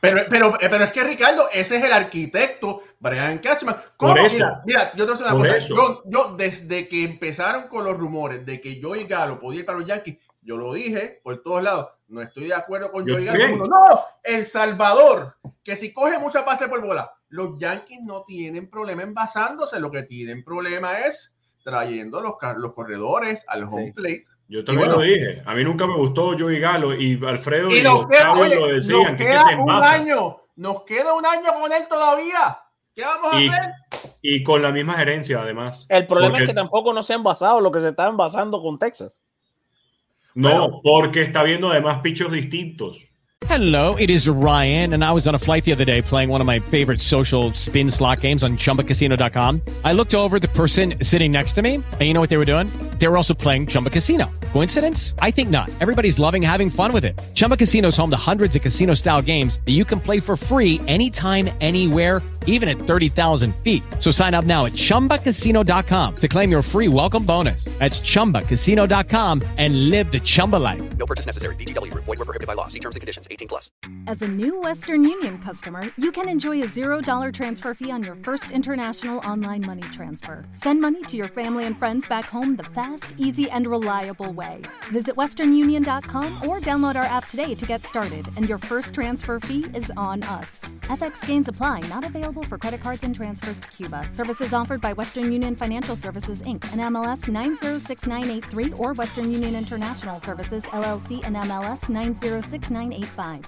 [0.00, 3.76] Pero, pero, pero es que Ricardo, ese es el arquitecto, Brian Cashman.
[3.96, 4.12] ¿Cómo?
[4.14, 4.36] Por eso.
[4.36, 5.58] Mira, mira, yo te voy a una cosa.
[5.68, 9.78] Yo, yo, desde que empezaron con los rumores de que Joey Galo podía ir para
[9.78, 11.88] los Yankees, yo lo dije por todos lados.
[12.06, 13.66] No estoy de acuerdo con Yo Joey Galo.
[13.66, 19.02] No, El Salvador, que si coge mucha pase por bola, los Yankees no tienen problema
[19.02, 19.80] envasándose.
[19.80, 23.92] Lo que tienen problema es trayendo los, los corredores al home Sí.
[23.92, 25.02] plate Yo también bueno.
[25.02, 25.42] lo dije.
[25.44, 28.54] A mí nunca me gustó Joey Galo y Alfredo y, Y nos queda, Octavio oye,
[28.56, 31.82] lo decían, nos que, que queda se un año, nos queda un año con él
[31.88, 32.58] todavía.
[32.94, 33.70] ¿Qué vamos a Y, hacer?
[34.22, 35.86] y con la misma gerencia, además.
[35.90, 38.60] El problema Porque- es que tampoco no se ha envasado lo que se está envasando
[38.62, 39.22] con Texas.
[40.34, 43.08] No, porque está viendo además pichos distintos.
[43.48, 46.40] Hello, it is Ryan, and I was on a flight the other day playing one
[46.40, 49.62] of my favorite social spin slot games on chumbacasino.com.
[49.84, 52.36] I looked over at the person sitting next to me, and you know what they
[52.36, 52.66] were doing?
[52.98, 54.26] They were also playing Chumba Casino.
[54.52, 55.14] Coincidence?
[55.18, 55.68] I think not.
[55.80, 57.18] Everybody's loving having fun with it.
[57.34, 60.36] Chumba Casino is home to hundreds of casino style games that you can play for
[60.36, 63.84] free anytime, anywhere, even at 30,000 feet.
[64.00, 67.64] So sign up now at chumbacasino.com to claim your free welcome bonus.
[67.78, 70.82] That's chumbacasino.com and live the Chumba life.
[70.96, 71.54] No purchase necessary.
[71.56, 72.04] VGW Group.
[72.04, 72.66] Void were prohibited by law.
[72.66, 73.28] See terms and conditions.
[73.30, 73.70] 18 plus.
[74.06, 78.16] As a new Western Union customer, you can enjoy a $0 transfer fee on your
[78.16, 80.44] first international online money transfer.
[80.54, 84.62] Send money to your family and friends back home the fast, easy, and reliable way.
[84.90, 89.66] Visit westernunion.com or download our app today to get started, and your first transfer fee
[89.74, 90.62] is on us.
[90.82, 94.02] FX gains apply, not available for credit cards and transfers to Cuba.
[94.10, 96.64] Services offered by Western Union Financial Services Inc.
[96.72, 103.42] and MLS 906983 or Western Union International Services LLC and MLS 906985.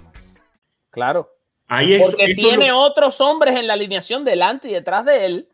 [0.90, 1.29] Claro.
[1.68, 5.24] Ahí es, Porque esto tiene lo- otros hombres en la alineación delante y detrás de
[5.26, 5.48] él,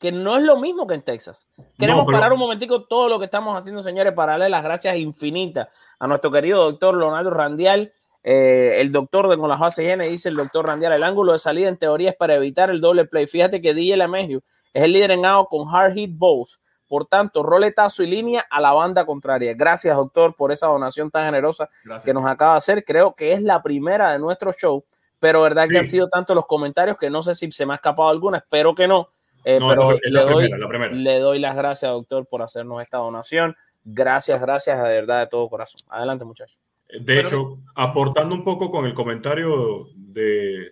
[0.00, 1.46] que no es lo mismo que en Texas.
[1.78, 4.64] Queremos No, pero- parar un momentico todo lo que estamos haciendo, señores, para darle las
[4.64, 9.86] gracias infinitas a nuestro querido doctor Leonardo Randial, eh, el doctor de con las bases
[9.86, 12.80] llenas, dice el doctor Randial, el ángulo de salida en teoría es para evitar el
[12.80, 13.26] doble play.
[13.26, 14.42] Fíjate que DJ Lemegio
[14.74, 16.60] es el líder en out con hard hit balls.
[16.86, 19.54] Por tanto, roletazo y línea a la banda contraria.
[19.54, 22.04] Gracias, doctor, por esa donación tan generosa Gracias.
[22.04, 22.84] que nos acaba de hacer.
[22.84, 24.84] Creo que es la primera de nuestro show,
[25.20, 27.76] pero verdad que han sido tantos los comentarios que no sé si se me ha
[27.76, 29.08] escapado alguna, espero que no.
[29.44, 33.56] Eh, No, pero le, primera, le doy las gracias, doctor, por hacernos esta donación.
[33.84, 35.80] Gracias, gracias, de verdad, de todo corazón.
[35.90, 36.58] Adelante, muchachos.
[36.92, 40.70] De Pero- hecho, aportando un poco con el comentario de-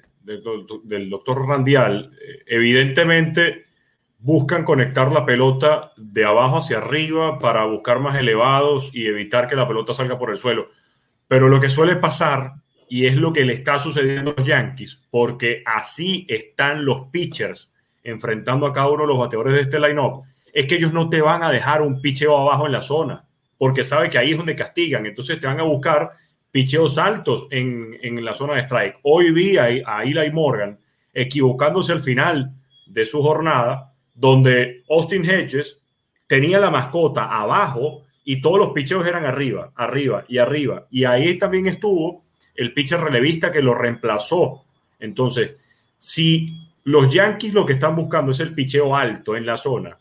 [0.85, 3.65] del doctor Randial, eh, evidentemente
[4.19, 9.57] buscan conectar la pelota de abajo hacia arriba para buscar más elevados y evitar que
[9.57, 10.69] la pelota salga por el suelo.
[11.29, 12.55] Pero lo que suele pasar,
[12.89, 17.73] y es lo que le está sucediendo a los Yankees, porque así están los pitchers
[18.03, 21.21] enfrentando a cada uno de los bateadores de este line-up, es que ellos no te
[21.21, 23.25] van a dejar un picheo abajo en la zona,
[23.59, 25.05] porque sabe que ahí es donde castigan.
[25.05, 26.13] Entonces te van a buscar
[26.51, 29.01] picheos altos en, en la zona de strike.
[29.03, 30.79] Hoy vi a, a Eli Morgan
[31.13, 32.55] equivocándose al final
[32.87, 35.81] de su jornada, donde Austin Hedges
[36.27, 40.87] tenía la mascota abajo y todos los picheos eran arriba, arriba y arriba.
[40.91, 44.65] Y ahí también estuvo el pitcher relevista que lo reemplazó.
[44.99, 45.57] Entonces,
[45.97, 49.99] si los Yankees lo que están buscando es el picheo alto en la zona,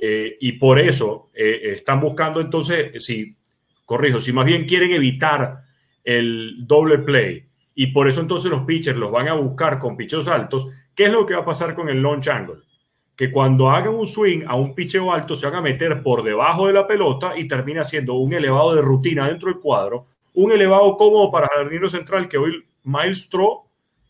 [0.00, 3.36] eh, y por eso eh, están buscando entonces, si,
[3.84, 5.62] corrijo, si más bien quieren evitar
[6.04, 10.28] el doble play, y por eso entonces los pitchers los van a buscar con picheos
[10.28, 12.62] altos, ¿qué es lo que va a pasar con el launch angle?
[13.14, 16.66] Que cuando hagan un swing a un picheo alto se van a meter por debajo
[16.66, 20.96] de la pelota y termina siendo un elevado de rutina dentro del cuadro, un elevado
[20.96, 23.64] cómodo para jardinero central que hoy Miles Straw,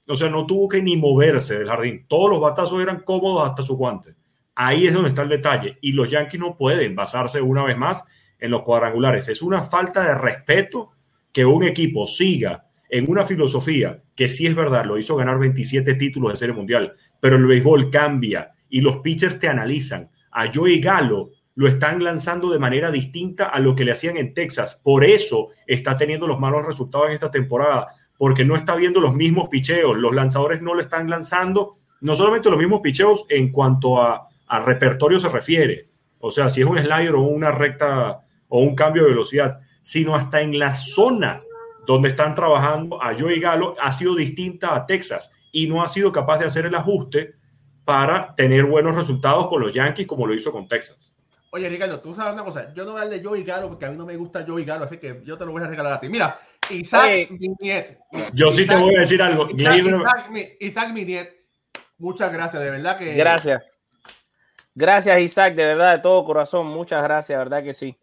[0.08, 2.04] o sea, no tuvo que ni moverse del jardín.
[2.06, 4.14] Todos los batazos eran cómodos hasta su guante.
[4.56, 5.78] Ahí es donde está el detalle.
[5.82, 8.04] Y los Yankees no pueden basarse una vez más
[8.38, 9.28] en los cuadrangulares.
[9.28, 10.92] Es una falta de respeto
[11.32, 15.94] que un equipo siga en una filosofía que sí es verdad, lo hizo ganar 27
[15.94, 20.10] títulos de serie mundial, pero el béisbol cambia y los pitchers te analizan.
[20.30, 24.32] A Joey Galo lo están lanzando de manera distinta a lo que le hacían en
[24.32, 24.80] Texas.
[24.82, 29.14] Por eso está teniendo los malos resultados en esta temporada, porque no está viendo los
[29.14, 29.96] mismos picheos.
[29.98, 34.60] Los lanzadores no lo están lanzando, no solamente los mismos picheos en cuanto a, a
[34.60, 39.02] repertorio se refiere, o sea, si es un slider o una recta o un cambio
[39.04, 41.40] de velocidad, sino hasta en la zona
[41.86, 46.10] donde están trabajando a Joey Galo ha sido distinta a Texas y no ha sido
[46.12, 47.34] capaz de hacer el ajuste
[47.84, 51.12] para tener buenos resultados con los Yankees como lo hizo con Texas.
[51.52, 52.74] Oye, Ricardo, tú sabes una cosa.
[52.74, 54.64] Yo no voy a hablar de Joey Galo porque a mí no me gusta Joey
[54.64, 56.08] Galo, así que yo te lo voy a regalar a ti.
[56.08, 57.28] Mira, Isaac Oye.
[57.30, 57.98] Miniet.
[58.34, 59.48] Yo sí te Isaac- voy a decir algo.
[59.50, 61.30] Isaac, Isaac, Isaac Miniet,
[61.98, 63.14] muchas gracias, de verdad que.
[63.14, 63.62] Gracias.
[64.78, 66.66] Gracias, Isaac, de verdad, de todo corazón.
[66.66, 67.96] Muchas gracias, verdad que sí.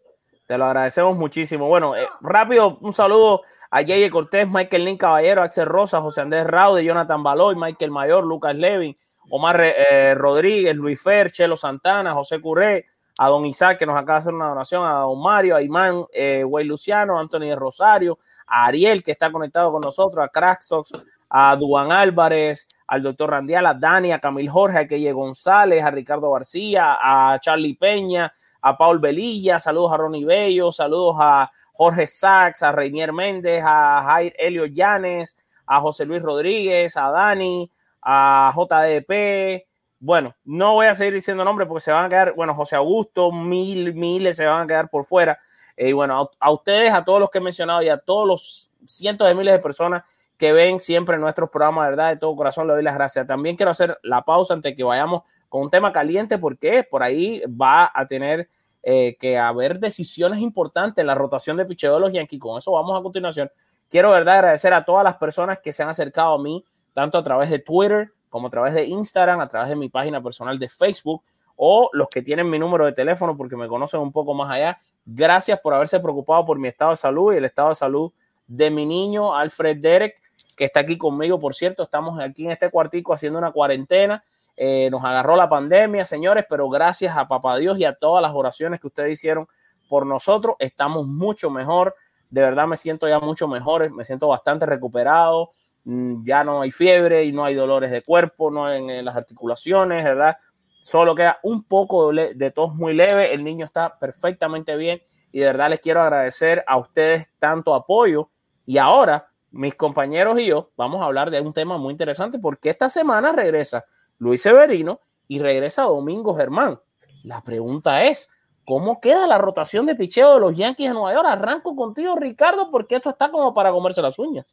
[0.44, 1.68] Te lo agradecemos muchísimo.
[1.68, 6.44] Bueno, eh, rápido, un saludo a Yeye Cortés, Michael Lin Caballero, Axel Rosa, José Andrés
[6.44, 8.96] Raude, Jonathan Baloy, Michael Mayor, Lucas Levin,
[9.30, 12.86] Omar eh, Rodríguez, Luis Fer, Chelo Santana, José Curé,
[13.18, 16.04] a don Isaac, que nos acaba de hacer una donación, a don Mario, a Imán,
[16.12, 20.90] eh, Güey Luciano, Anthony Rosario, a Ariel, que está conectado con nosotros, a Crackstocks,
[21.30, 25.90] a Duan Álvarez, al doctor Randial, a Dani, a Camil Jorge, a Keye González, a
[25.90, 32.06] Ricardo García, a Charlie Peña, a Paul Velilla, saludos a Ronnie Bello, saludos a Jorge
[32.06, 37.70] Sachs, a Reinier Méndez, a Jair Helio Llanes, a José Luis Rodríguez, a Dani,
[38.02, 39.66] a JDP.
[39.98, 43.32] Bueno, no voy a seguir diciendo nombres porque se van a quedar, bueno, José Augusto,
[43.32, 45.38] mil, miles se van a quedar por fuera.
[45.76, 48.28] Eh, y bueno, a, a ustedes, a todos los que he mencionado y a todos
[48.28, 50.04] los cientos de miles de personas
[50.36, 53.26] que ven siempre nuestros programas, verdad, de todo corazón, le doy las gracias.
[53.26, 57.02] También quiero hacer la pausa antes de que vayamos con un tema caliente, porque por
[57.02, 58.48] ahí va a tener
[58.82, 62.40] eh, que haber decisiones importantes en la rotación de picheo de los Yankees.
[62.40, 63.50] Con eso vamos a continuación.
[63.88, 67.22] Quiero, verdad, agradecer a todas las personas que se han acercado a mí, tanto a
[67.22, 70.68] través de Twitter como a través de Instagram, a través de mi página personal de
[70.68, 71.22] Facebook
[71.54, 74.78] o los que tienen mi número de teléfono porque me conocen un poco más allá.
[75.06, 78.12] Gracias por haberse preocupado por mi estado de salud y el estado de salud
[78.46, 80.20] de mi niño Alfred Derek,
[80.56, 81.82] que está aquí conmigo, por cierto.
[81.82, 84.24] Estamos aquí en este cuartico haciendo una cuarentena.
[84.56, 88.32] Eh, nos agarró la pandemia, señores, pero gracias a Papá Dios y a todas las
[88.34, 89.48] oraciones que ustedes hicieron
[89.88, 91.94] por nosotros, estamos mucho mejor.
[92.30, 95.52] De verdad me siento ya mucho mejor, me siento bastante recuperado.
[95.84, 100.04] Mm, Ya no hay fiebre y no hay dolores de cuerpo, no en, las articulaciones,
[100.04, 100.36] ¿verdad?
[100.80, 103.34] Solo queda un poco de, de tos muy leve.
[103.34, 108.30] El niño está perfectamente bien y de verdad les quiero agradecer a ustedes tanto apoyo.
[108.66, 112.70] Y ahora, mis compañeros y yo vamos a hablar de un tema muy interesante porque
[112.70, 113.84] esta semana regresa
[114.18, 116.80] Luis Severino y regresa Domingo Germán.
[117.22, 118.30] La pregunta es,
[118.64, 121.26] ¿cómo queda la rotación de picheo de los Yankees de Nueva York?
[121.28, 124.52] Arranco contigo, Ricardo, porque esto está como para comerse las uñas.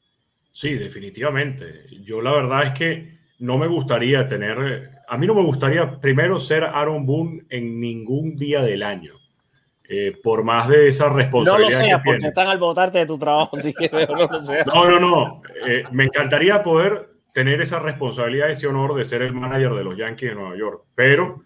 [0.51, 1.85] Sí, definitivamente.
[2.03, 6.37] Yo la verdad es que no me gustaría tener, a mí no me gustaría primero
[6.37, 9.13] ser Aaron Boone en ningún día del año,
[9.93, 12.27] eh, por más de esa No lo responsabilidad seas que porque tiene.
[12.29, 14.29] están al votarte de tu trabajo, así que no lo.
[14.65, 15.41] No, no, no.
[15.67, 19.97] Eh, me encantaría poder tener esa responsabilidad, ese honor de ser el manager de los
[19.97, 21.43] Yankees de Nueva York, pero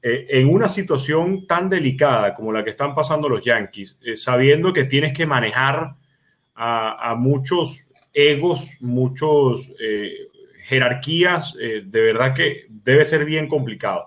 [0.00, 4.84] eh, en una situación tan delicada como la que están pasando los Yankees, sabiendo que
[4.84, 5.94] tienes que manejar
[6.54, 9.72] a, a muchos egos, muchos
[10.68, 14.06] jerarquías, de verdad que debe ser bien complicado.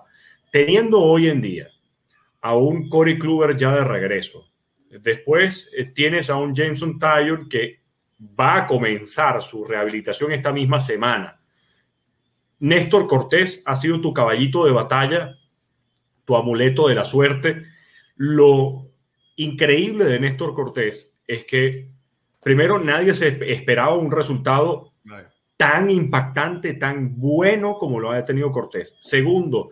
[0.50, 1.71] Teniendo hoy en día
[2.42, 4.50] a un Corey Kluber ya de regreso,
[4.90, 7.80] después eh, tienes a un Jameson Taylor que
[8.38, 11.40] va a comenzar su rehabilitación esta misma semana.
[12.58, 15.38] Néstor Cortés ha sido tu caballito de batalla,
[16.24, 17.64] tu amuleto de la suerte.
[18.16, 18.88] Lo
[19.36, 21.90] increíble de Néstor Cortés es que,
[22.40, 24.92] primero, nadie se esperaba un resultado
[25.56, 28.96] tan impactante, tan bueno como lo ha tenido Cortés.
[29.00, 29.70] Segundo,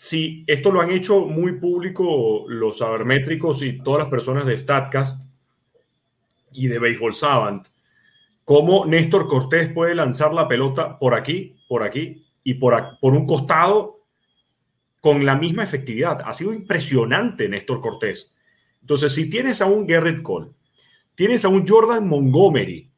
[0.00, 5.22] si esto lo han hecho muy público los sabermétricos y todas las personas de StatCast
[6.52, 7.68] y de Baseball Savant,
[8.46, 13.26] cómo Néstor Cortés puede lanzar la pelota por aquí, por aquí y por, por un
[13.26, 14.00] costado
[15.02, 16.22] con la misma efectividad.
[16.24, 18.34] Ha sido impresionante Néstor Cortés.
[18.80, 20.52] Entonces, si tienes a un Garrett Cole,
[21.14, 22.90] tienes a un Jordan Montgomery,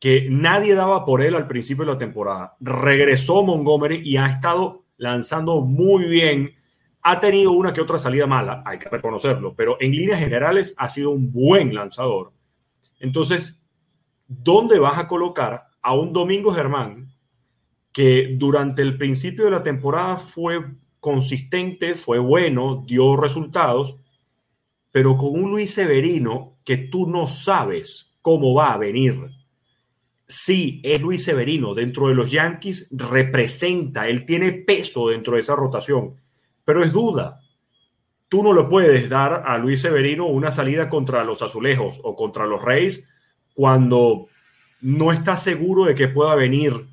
[0.00, 2.56] que nadie daba por él al principio de la temporada.
[2.58, 6.54] Regresó Montgomery y ha estado lanzando muy bien.
[7.02, 10.88] Ha tenido una que otra salida mala, hay que reconocerlo, pero en líneas generales ha
[10.88, 12.32] sido un buen lanzador.
[12.98, 13.60] Entonces,
[14.26, 17.12] ¿dónde vas a colocar a un Domingo Germán
[17.92, 20.64] que durante el principio de la temporada fue
[20.98, 23.96] consistente, fue bueno, dio resultados,
[24.90, 29.30] pero con un Luis Severino que tú no sabes cómo va a venir?
[30.26, 31.74] Sí es Luis Severino.
[31.74, 36.14] Dentro de los Yankees, representa, él tiene peso dentro de esa rotación,
[36.64, 37.40] pero es duda.
[38.28, 42.46] Tú no le puedes dar a Luis Severino una salida contra los azulejos o contra
[42.46, 43.08] los Reyes
[43.54, 44.26] cuando
[44.80, 46.86] no estás seguro de que pueda venir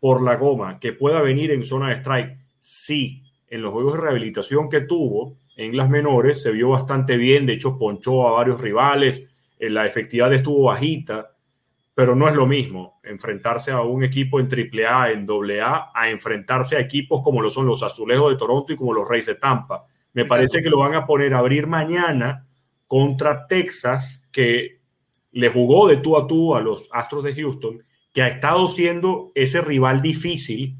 [0.00, 2.38] por la goma, que pueda venir en zona de strike.
[2.58, 7.46] Sí, en los juegos de rehabilitación que tuvo en las menores se vio bastante bien,
[7.46, 11.35] de hecho ponchó a varios rivales, eh, la efectividad estuvo bajita,
[11.96, 16.76] pero no es lo mismo enfrentarse a un equipo en AAA, en AA, a enfrentarse
[16.76, 19.86] a equipos como lo son los Azulejos de Toronto y como los Reyes de Tampa.
[20.12, 22.46] Me parece que lo van a poner a abrir mañana
[22.86, 24.80] contra Texas, que
[25.32, 27.82] le jugó de tú a tú a los Astros de Houston,
[28.12, 30.76] que ha estado siendo ese rival difícil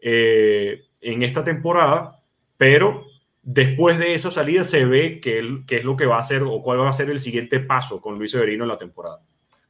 [0.00, 2.22] eh, en esta temporada,
[2.56, 3.06] pero
[3.42, 6.42] después de esa salida se ve que, él- que es lo que va a hacer
[6.44, 9.20] o cuál va a ser el siguiente paso con Luis Severino en la temporada.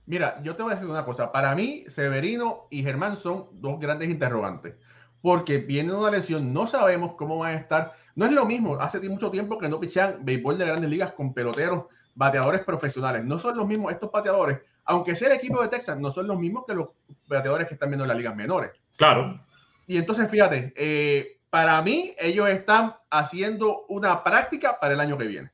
[0.07, 1.32] Mira, yo te voy a decir una cosa.
[1.32, 4.76] Para mí, Severino y Germán son dos grandes interrogantes.
[5.20, 7.92] Porque viene una lesión, no sabemos cómo van a estar.
[8.14, 8.76] No es lo mismo.
[8.76, 13.24] Hace mucho tiempo que no pichan béisbol de grandes ligas con peloteros, bateadores profesionales.
[13.24, 14.61] No son los mismos estos bateadores.
[14.84, 16.90] Aunque sea el equipo de Texas, no son los mismos que los
[17.26, 18.70] bateadores que están viendo en las ligas menores.
[18.96, 19.40] Claro,
[19.88, 25.26] Y entonces, fíjate, eh, para mí, ellos están haciendo una práctica para el año que
[25.26, 25.50] viene.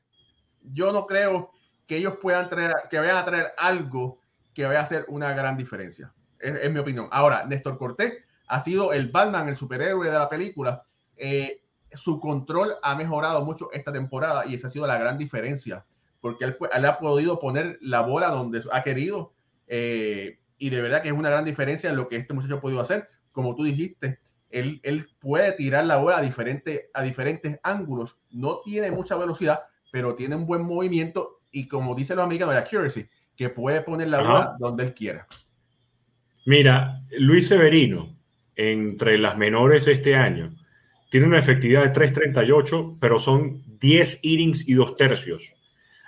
[0.61, 1.51] Yo no creo
[1.87, 4.19] que ellos puedan traer, que vayan a traer algo
[4.53, 6.13] que vaya a hacer una gran diferencia.
[6.39, 7.07] Es, mi opinión.
[7.11, 8.13] Ahora, Néstor Cortés
[8.47, 10.83] ha sido el Batman, el superhéroe de la película.
[11.15, 11.61] Eh,
[11.93, 15.85] su control ha mejorado mucho esta temporada y esa ha sido la gran diferencia,
[16.21, 19.33] porque él, ha podido poner la bola donde ha querido
[19.67, 22.61] eh, y de verdad que es una gran diferencia en lo que este muchacho ha
[22.61, 23.09] podido hacer.
[23.31, 28.17] Como tú dijiste, él, puede tirar la bola a diferentes ángulos.
[28.29, 32.61] No tiene mucha velocidad, pero tiene un buen movimiento y como dicen los americanos, la
[32.61, 34.31] accuracy, que puede poner la Ajá.
[34.31, 35.27] bola donde él quiera.
[36.45, 38.15] Mira, Luis Severino,
[38.55, 40.53] entre las menores este año,
[41.09, 45.55] tiene una efectividad de 3.38, pero son 10 innings y dos tercios.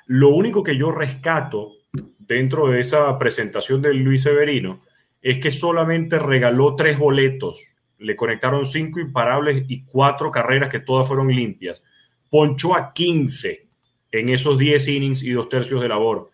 [0.07, 1.73] Lo único que yo rescato
[2.19, 4.79] dentro de esa presentación de Luis Severino
[5.21, 7.73] es que solamente regaló tres boletos.
[7.97, 11.83] Le conectaron cinco imparables y cuatro carreras que todas fueron limpias.
[12.29, 13.67] Ponchó a 15
[14.11, 16.31] en esos 10 innings y dos tercios de labor.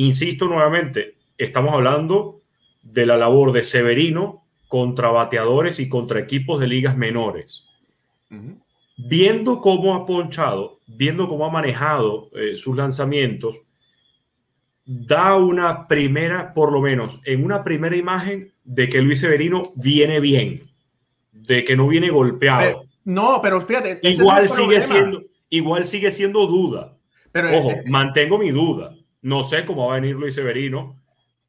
[0.00, 2.40] Insisto nuevamente, estamos hablando
[2.82, 7.66] de la labor de Severino contra bateadores y contra equipos de ligas menores.
[8.96, 13.60] Viendo cómo ha ponchado, viendo cómo ha manejado eh, sus lanzamientos,
[14.84, 20.20] da una primera, por lo menos, en una primera imagen de que Luis Severino viene
[20.20, 20.70] bien,
[21.32, 22.84] de que no viene golpeado.
[23.04, 24.86] No, pero fíjate, igual sigue problema.
[24.86, 26.96] siendo, igual sigue siendo duda.
[27.32, 28.94] Pero, Ojo, eh, mantengo mi duda.
[29.28, 30.96] No sé cómo va a venir Luis Severino.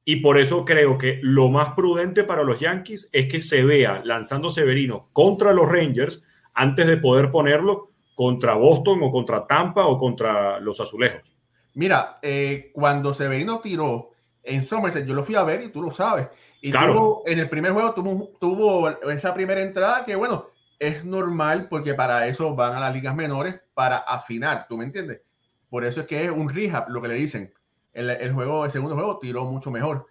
[0.03, 4.01] Y por eso creo que lo más prudente para los Yankees es que se vea
[4.03, 9.97] lanzando Severino contra los Rangers antes de poder ponerlo contra Boston o contra Tampa o
[9.97, 11.37] contra los Azulejos.
[11.75, 14.09] Mira, eh, cuando Severino tiró
[14.43, 16.27] en Somerset, yo lo fui a ver y tú lo sabes.
[16.61, 16.93] Y Claro.
[16.93, 20.47] tuvo- en el primer juego tuvo, tuvo esa primera entrada que, bueno,
[20.79, 25.21] es normal porque para eso van a las ligas menores para afinar, ¿tú me entiendes?
[25.69, 27.53] Por eso es que es un rehab, lo que le dicen.
[27.99, 30.07] El, el juego, el segundo juego tiró mucho mejor.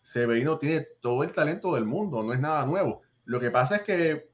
[0.00, 3.02] Severino tiene todo el talento del mundo, no es nada nuevo.
[3.24, 4.30] Lo que pasa es que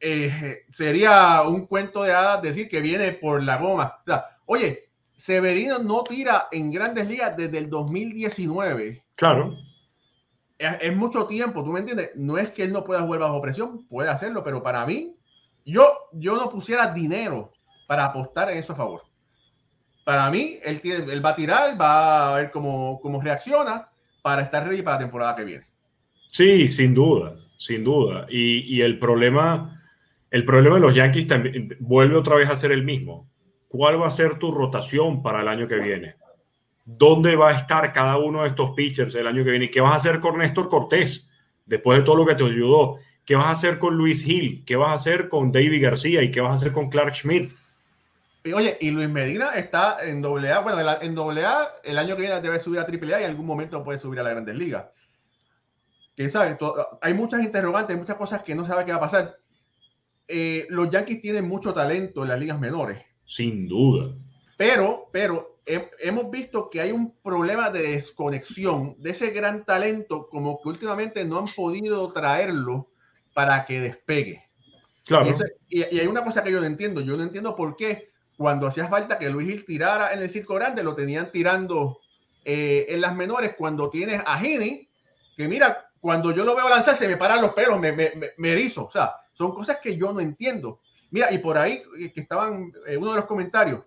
[0.00, 3.98] eh, sería un cuento de hadas decir que viene por la goma.
[4.00, 9.04] O sea, oye, Severino no tira en grandes ligas desde el 2019.
[9.14, 9.56] Claro,
[10.58, 12.10] Es, es mucho tiempo, ¿tú me entiendes?
[12.16, 15.16] No es que él no pueda jugar bajo presión, puede hacerlo, pero para mí,
[15.64, 17.52] yo, yo no pusiera dinero
[17.86, 19.07] para apostar en eso a favor.
[20.08, 20.80] Para mí, él,
[21.22, 23.90] va a tirar, va a ver cómo, reacciona
[24.22, 25.66] para estar ready para la temporada que viene.
[26.32, 28.24] sí, sin duda, sin duda.
[28.30, 29.82] Y, y el problema,
[30.30, 33.28] el problema de los Yankees también vuelve otra vez a ser el mismo.
[33.68, 36.14] ¿Cuál va a ser tu rotación para el año que viene?
[36.86, 39.70] ¿Dónde va a estar cada uno de estos pitchers el año que viene?
[39.70, 41.28] ¿Qué vas a hacer con Néstor Cortés
[41.66, 42.96] después de todo lo que te ayudó?
[43.26, 44.64] ¿Qué vas a hacer con Luis Hill?
[44.64, 46.22] ¿Qué vas a hacer con David García?
[46.22, 47.52] ¿Y qué vas a hacer con Clark Schmidt?
[48.48, 50.60] Y, oye, y Luis Medina está en doble A.
[50.60, 53.20] Bueno, en la- en doble A, el año que viene debe subir a triple A
[53.20, 54.86] y en algún momento puede subir a la Grandes Ligas.
[56.16, 56.56] Que saben,
[57.02, 59.36] hay muchas interrogantes, hay muchas cosas que no sabe qué va a pasar.
[60.26, 64.14] Eh, los Yankees tienen mucho talento en las ligas menores, Sin duda.
[64.56, 70.26] pero, pero he- hemos visto que hay un problema de desconexión de ese gran talento,
[70.28, 72.88] como que últimamente no han podido traerlo
[73.34, 74.42] para que despegue.
[75.06, 75.26] Claro.
[75.26, 77.00] Y, eso- y- y hay una cosa que yo no entiendo.
[77.00, 80.54] Yo no entiendo por qué cuando hacía falta que Luis Gil tirara en el circo
[80.54, 81.98] grande, lo tenían tirando
[82.44, 83.56] eh, en las menores.
[83.58, 84.88] Cuando tienes a Gini,
[85.36, 88.50] que mira, cuando yo lo veo lanzar, se me paran los pelos, me, me, me-
[88.52, 88.86] erizo.
[88.86, 90.80] O sea, son cosas que yo no entiendo.
[91.10, 93.80] Mira, y por ahí eh, que estaban, eh, uno de los comentarios,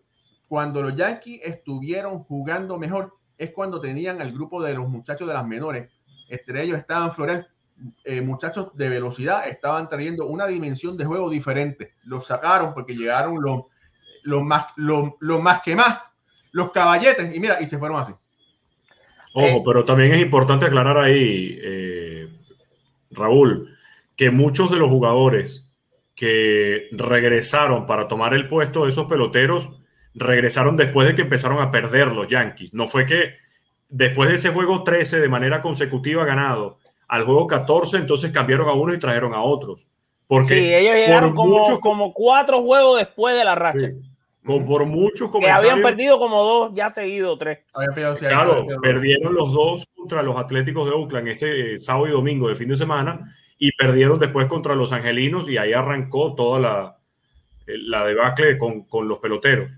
[0.49, 5.33] cuando los Yankees estuvieron jugando mejor, es cuando tenían al grupo de los muchachos de
[5.33, 5.89] las menores.
[6.27, 7.47] Entre ellos estaban Florel,
[8.21, 11.93] muchachos de velocidad estaban trayendo una dimensión de juego diferente.
[12.03, 13.63] Los sacaron porque llegaron los,
[14.23, 15.99] los, más, los, los más que más,
[16.51, 18.13] los caballetes, y mira, y se fueron así.
[19.33, 22.29] Ojo, Eh, pero también es importante aclarar ahí, eh,
[23.11, 23.75] Raúl,
[24.15, 25.71] que muchos de los jugadores
[26.15, 29.71] que regresaron para tomar el puesto de esos peloteros
[30.13, 32.73] regresaron después de que empezaron a perder los Yankees.
[32.73, 33.35] No fue que
[33.89, 38.73] después de ese juego 13 de manera consecutiva ganado, al juego 14 entonces cambiaron a
[38.73, 39.87] uno y trajeron a otros.
[40.27, 43.87] Porque Sí, ellos llegaron por como, muchos- como cuatro juegos después de la racha.
[43.89, 44.10] Sí,
[44.45, 45.71] con- por muchos Que comentarios.
[45.73, 47.59] habían perdido como dos, ya seguido tres.
[47.67, 52.11] Sí, Claro, pedido- perdieron los dos contra los Atléticos de Oakland ese eh, sábado y
[52.11, 53.21] domingo de fin de semana
[53.57, 56.97] y perdieron después contra los Angelinos y ahí arrancó toda la,
[57.67, 59.71] eh, la debacle con, con los peloteros.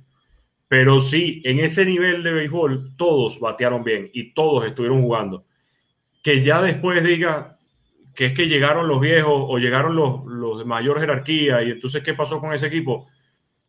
[0.70, 5.44] Pero sí, en ese nivel de béisbol todos batearon bien y todos estuvieron jugando.
[6.24, 7.58] Que ya después diga
[8.16, 12.02] que es que llegaron los viejos o llegaron los, los de mayor jerarquía y entonces
[12.04, 13.08] ¿qué pasó con ese equipo?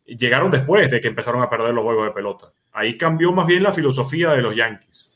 [0.05, 2.51] Llegaron después de que empezaron a perder los juegos de pelota.
[2.71, 5.11] Ahí cambió más bien la filosofía de los Yankees.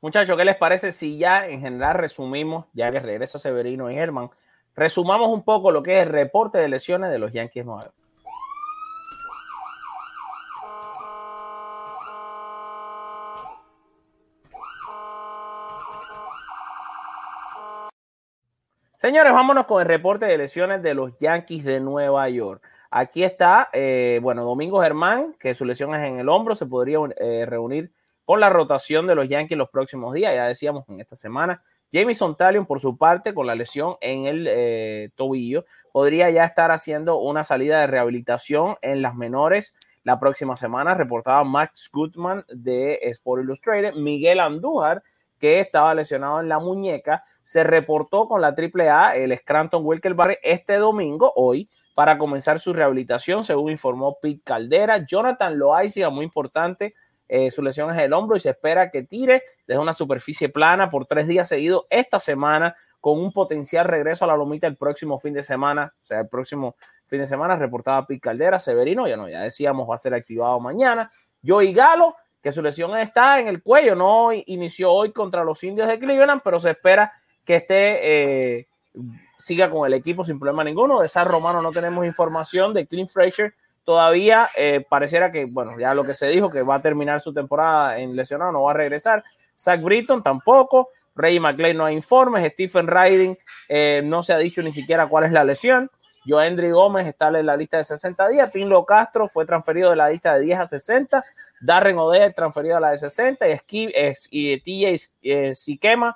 [0.00, 4.30] Muchachos, ¿qué les parece si ya en general resumimos, ya que regresa Severino y Germán,
[4.74, 7.94] resumamos un poco lo que es el reporte de lesiones de los Yankees Nueva York?
[18.96, 22.62] Señores, vámonos con el reporte de lesiones de los Yankees de Nueva York.
[22.90, 26.98] Aquí está, eh, bueno, Domingo Germán, que su lesión es en el hombro, se podría
[27.18, 27.92] eh, reunir
[28.24, 31.62] con la rotación de los Yankees los próximos días, ya decíamos en esta semana.
[31.92, 36.72] Jamison Talion, por su parte, con la lesión en el eh, tobillo, podría ya estar
[36.72, 42.98] haciendo una salida de rehabilitación en las menores la próxima semana, reportaba Max Goodman de
[43.02, 43.94] Sport Illustrated.
[43.94, 45.02] Miguel Andújar,
[45.38, 50.76] que estaba lesionado en la muñeca, se reportó con la AAA, el Scranton Wilkes-Barre, este
[50.76, 51.68] domingo, hoy,
[52.00, 55.04] para comenzar su rehabilitación, según informó Pete Caldera.
[55.04, 56.94] Jonathan Loaiziga, muy importante,
[57.28, 60.88] eh, su lesión es el hombro y se espera que tire desde una superficie plana
[60.88, 65.18] por tres días seguidos esta semana, con un potencial regreso a la lomita el próximo
[65.18, 66.74] fin de semana, o sea, el próximo
[67.04, 70.58] fin de semana, reportaba Pete Caldera, Severino, ya no, ya decíamos, va a ser activado
[70.58, 71.12] mañana.
[71.46, 75.86] Joey Galo, que su lesión está en el cuello, no inició hoy contra los indios
[75.86, 77.12] de Cleveland, pero se espera
[77.44, 78.68] que esté, eh,
[79.40, 81.00] siga con el equipo sin problema ninguno.
[81.00, 85.94] De San Romano no tenemos información, de Clint Frazier todavía eh, pareciera que, bueno, ya
[85.94, 88.74] lo que se dijo, que va a terminar su temporada en lesionado, no va a
[88.74, 89.24] regresar.
[89.58, 93.36] Zach Britton tampoco, Ray McLean no hay informes, Stephen Riding
[93.68, 95.90] eh, no se ha dicho ni siquiera cuál es la lesión.
[96.24, 98.52] Joendry Gómez está en la lista de 60 días.
[98.52, 101.24] Tinlo Castro fue transferido de la lista de 10 a 60.
[101.62, 103.46] Darren Odell transferido a la de 60.
[103.48, 103.60] Y,
[104.30, 106.14] y TJ Siquema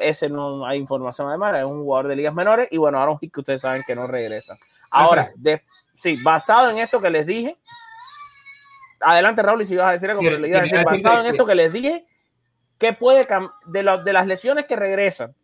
[0.00, 2.68] ese no hay información además, es un jugador de ligas menores.
[2.70, 4.56] Y bueno, Aaron Hicks, que ustedes saben que no regresa.
[4.90, 5.62] Ahora, de,
[5.94, 7.56] sí, basado en esto que les dije,
[9.00, 11.46] adelante Raúl, y si vas a decir algo, le iba a decir, basado en esto
[11.46, 12.06] que les dije,
[12.78, 13.26] ¿qué puede
[13.66, 15.34] de, de las lesiones que regresan?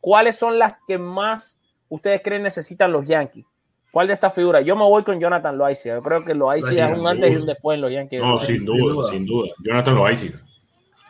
[0.00, 3.44] ¿Cuáles son las que más ustedes creen necesitan los Yankees?
[3.92, 4.64] ¿Cuál de estas figuras?
[4.64, 5.96] Yo me voy con Jonathan Loaiziga.
[5.96, 8.22] Yo creo que Loaiziga es un antes y un después en los Yankees.
[8.22, 9.50] No, sin duda, sin duda.
[9.62, 10.40] Jonathan Loaiziga.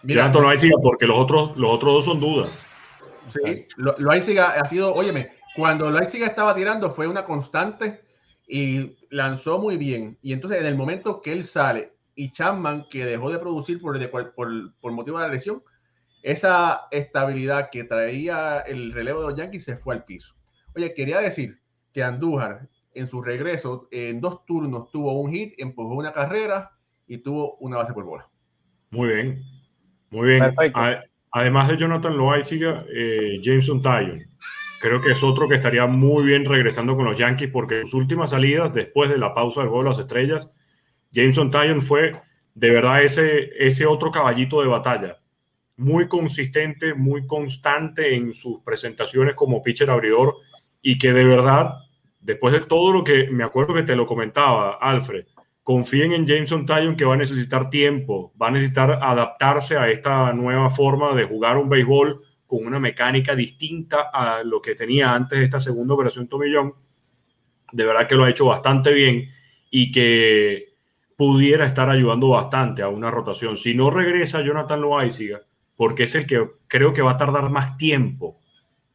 [0.03, 2.67] Jonathan Loaiziga porque los otros, los otros dos son dudas.
[3.33, 8.03] Sí, Loaiziga ha sido, óyeme, cuando Loaiziga estaba tirando fue una constante
[8.47, 10.19] y lanzó muy bien.
[10.23, 13.99] Y entonces en el momento que él sale y Chapman, que dejó de producir por,
[14.11, 15.63] por, por motivo de la lesión,
[16.23, 20.35] esa estabilidad que traía el relevo de los Yankees se fue al piso.
[20.77, 21.61] Oye, quería decir
[21.93, 26.73] que Andújar en su regreso en dos turnos tuvo un hit, empujó una carrera
[27.07, 28.29] y tuvo una base por bola.
[28.91, 29.45] Muy bien,
[30.11, 30.41] muy bien.
[30.41, 30.81] Perfecto.
[31.33, 34.23] Además de Jonathan Loaiziga, eh, Jameson Tyon.
[34.81, 38.31] Creo que es otro que estaría muy bien regresando con los Yankees porque sus últimas
[38.31, 40.55] salidas, después de la pausa del juego de las estrellas,
[41.11, 42.13] Jameson Tyon fue
[42.55, 45.19] de verdad ese, ese otro caballito de batalla.
[45.77, 50.37] Muy consistente, muy constante en sus presentaciones como pitcher abridor
[50.83, 51.77] y que de verdad,
[52.21, 55.25] después de todo lo que me acuerdo que te lo comentaba, Alfred,
[55.63, 60.33] confíen en Jameson Tyon que va a necesitar tiempo, va a necesitar adaptarse a esta
[60.33, 65.39] nueva forma de jugar un béisbol con una mecánica distinta a lo que tenía antes
[65.39, 66.75] de esta segunda operación Tomillón.
[67.73, 69.31] De verdad que lo ha hecho bastante bien
[69.71, 70.75] y que
[71.17, 73.57] pudiera estar ayudando bastante a una rotación.
[73.57, 75.43] Si no regresa Jonathan Loaiziga,
[75.77, 78.41] porque es el que creo que va a tardar más tiempo,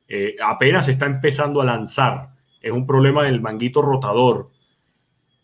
[0.08, 2.30] eh, apenas está empezando a lanzar,
[2.62, 4.52] es un problema del manguito rotador,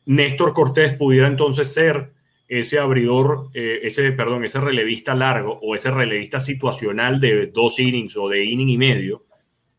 [0.06, 2.14] Néstor Cortés pudiera entonces ser
[2.48, 8.16] ese abridor, eh, ese, perdón, ese relevista largo o ese relevista situacional de dos innings
[8.18, 9.26] o de inning y medio,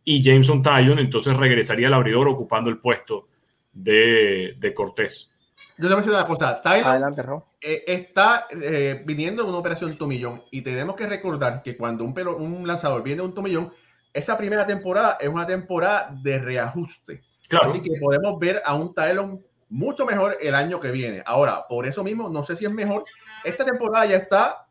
[0.02, 3.28] y Jameson Tyon entonces regresaría al abridor ocupando el puesto
[3.72, 5.30] de, Cortés.
[5.76, 9.96] Yo te voy a decir una cosa, Tyon eh, está eh, viniendo de una operación
[9.96, 13.72] tomillón y tenemos que recordar que cuando un, un lanzador viene de un tomillón,
[14.12, 17.22] esa primera temporada es una temporada de reajuste.
[17.62, 21.22] Así que podemos ver a un Tylon mucho mejor el año que viene.
[21.26, 23.04] Ahora, por eso mismo, no sé si es mejor.
[23.44, 24.66] Esta temporada ya está,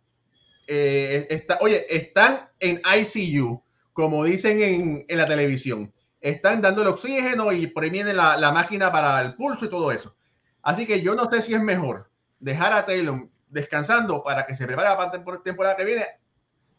[0.68, 3.62] eh, está oye, están en ICU,
[3.94, 5.94] como dicen en, en, la televisión.
[6.22, 10.16] Están dando el oxígeno y viene la, la, máquina para el pulso y todo eso.
[10.62, 14.66] Así que yo no sé si es mejor dejar a Taylor descansando para que se
[14.66, 16.08] prepare para la temporada que viene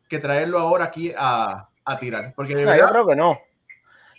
[0.08, 2.32] que traerlo ahora aquí a, a tirar.
[2.34, 3.38] Porque yo creo que no.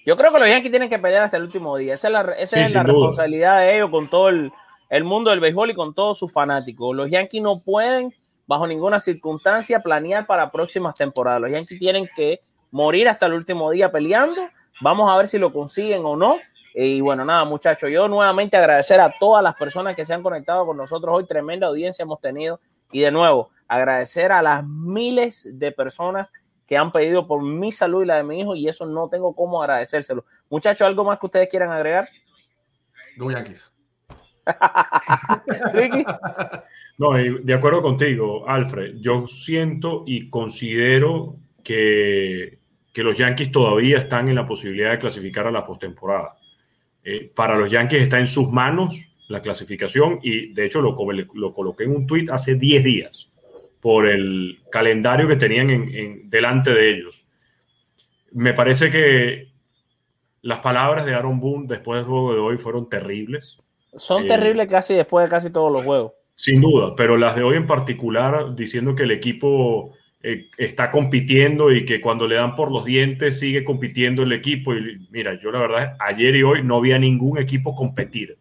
[0.06, 1.96] Yo creo que los Yankees tienen que pelear hasta el último día.
[1.96, 4.52] Esa es la, esa es la responsabilidad de ellos con todo el,
[4.90, 6.96] el, mundo del béisbol y con todos sus fanáticos.
[6.96, 8.14] Los Yankees no pueden,
[8.46, 11.42] bajo ninguna circunstancia, planear para próximas temporadas.
[11.42, 12.42] Los Yankees tienen que
[12.72, 14.42] morir hasta el último día peleando
[14.82, 16.38] Vamos a ver si lo consiguen o no.
[16.74, 20.66] Y bueno, nada, muchachos, yo nuevamente agradecer a todas las personas que se han conectado
[20.66, 21.26] con nosotros hoy.
[21.26, 22.60] Tremenda audiencia hemos tenido.
[22.92, 28.04] Y de nuevo, agradecer a las miles de personas que han pedido por mi salud
[28.04, 28.56] y la de mi hijo.
[28.56, 30.26] Y eso no tengo cómo agradecérselo.
[30.50, 32.08] Muchachos, ¿algo más que ustedes quieran agregar?
[33.18, 33.72] Go Yankees.
[35.74, 36.06] Ricky.
[36.98, 38.96] No, de acuerdo contigo, Alfred.
[39.00, 42.60] Yo siento y considero que,
[42.94, 46.38] que los Yankees todavía están en la posibilidad de clasificar a la postemporada.
[47.04, 50.96] Eh, para los Yankees está en sus manos la clasificación y de hecho lo,
[51.34, 53.32] lo coloqué en un tweet hace 10 días
[53.86, 57.24] por el calendario que tenían en, en- delante de ellos.
[58.32, 59.50] Me parece que
[60.42, 63.60] las palabras de Aaron Boone después del juego de hoy fueron terribles.
[63.96, 66.14] Son Eh, terribles casi después de casi todos los juegos.
[66.34, 71.72] Sin duda, pero las de hoy en particular, diciendo que el equipo eh, está compitiendo
[71.72, 74.74] y que cuando le dan por los dientes sigue compitiendo el equipo.
[74.74, 78.36] Y mira, yo la verdad, ayer y hoy no vi a ningún equipo competir.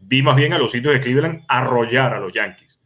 [0.00, 2.80] Vi más bien a los sitios de Cleveland arrollar a los Yankees.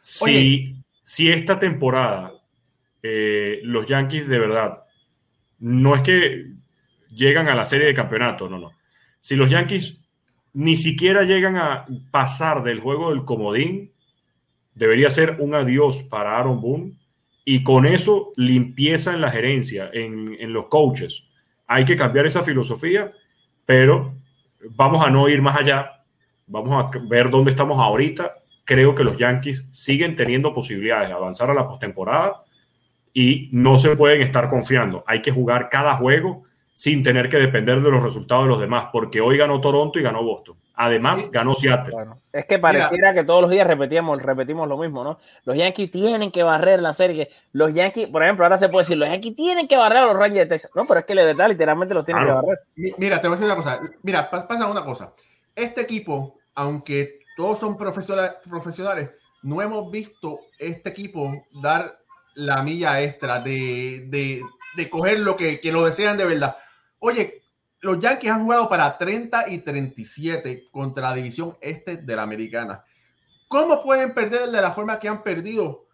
[0.00, 0.76] Si,
[1.08, 2.34] si esta temporada
[3.02, 4.82] eh, los Yankees de verdad
[5.58, 6.52] no es que
[7.10, 8.72] llegan a la serie de campeonato, no, no.
[9.18, 10.02] Si los Yankees
[10.52, 13.90] ni siquiera llegan a pasar del juego del comodín,
[14.74, 16.98] debería ser un adiós para Aaron Boone
[17.42, 21.24] y con eso limpieza en la gerencia, en, en los coaches.
[21.66, 23.12] Hay que cambiar esa filosofía,
[23.64, 24.14] pero
[24.72, 26.04] vamos a no ir más allá,
[26.46, 28.34] vamos a ver dónde estamos ahorita.
[28.68, 32.42] Creo que los Yankees siguen teniendo posibilidades de avanzar a la postemporada
[33.14, 35.04] y no se pueden estar confiando.
[35.06, 36.42] Hay que jugar cada juego
[36.74, 40.02] sin tener que depender de los resultados de los demás, porque hoy ganó Toronto y
[40.02, 40.56] ganó Boston.
[40.74, 41.94] Además, ganó Seattle.
[41.94, 45.18] Bueno, es que pareciera que todos los días repetíamos, repetimos lo mismo, ¿no?
[45.44, 47.30] Los Yankees tienen que barrer la serie.
[47.52, 50.14] Los Yankees, por ejemplo, ahora se puede decir, los Yankees tienen que barrer a los
[50.16, 50.70] Rangers de Texas.
[50.74, 52.42] No, pero es que de verdad, literalmente los tienen Claro.
[52.42, 52.58] que barrer.
[52.76, 53.80] Mi- Mira, te voy a decir una cosa.
[54.02, 55.14] Mira, pa- pasa una cosa.
[55.56, 59.10] Este equipo, aunque todos son profesionales,
[59.42, 61.30] no hemos visto este equipo
[61.62, 62.00] dar
[62.34, 64.42] la milla extra de, de,
[64.76, 66.56] de coger lo que, que lo desean de verdad.
[66.98, 67.44] Oye,
[67.78, 72.84] los Yankees han jugado para 30 y 37 contra la división este de la americana.
[73.46, 75.86] ¿Cómo pueden perder de la forma que han perdido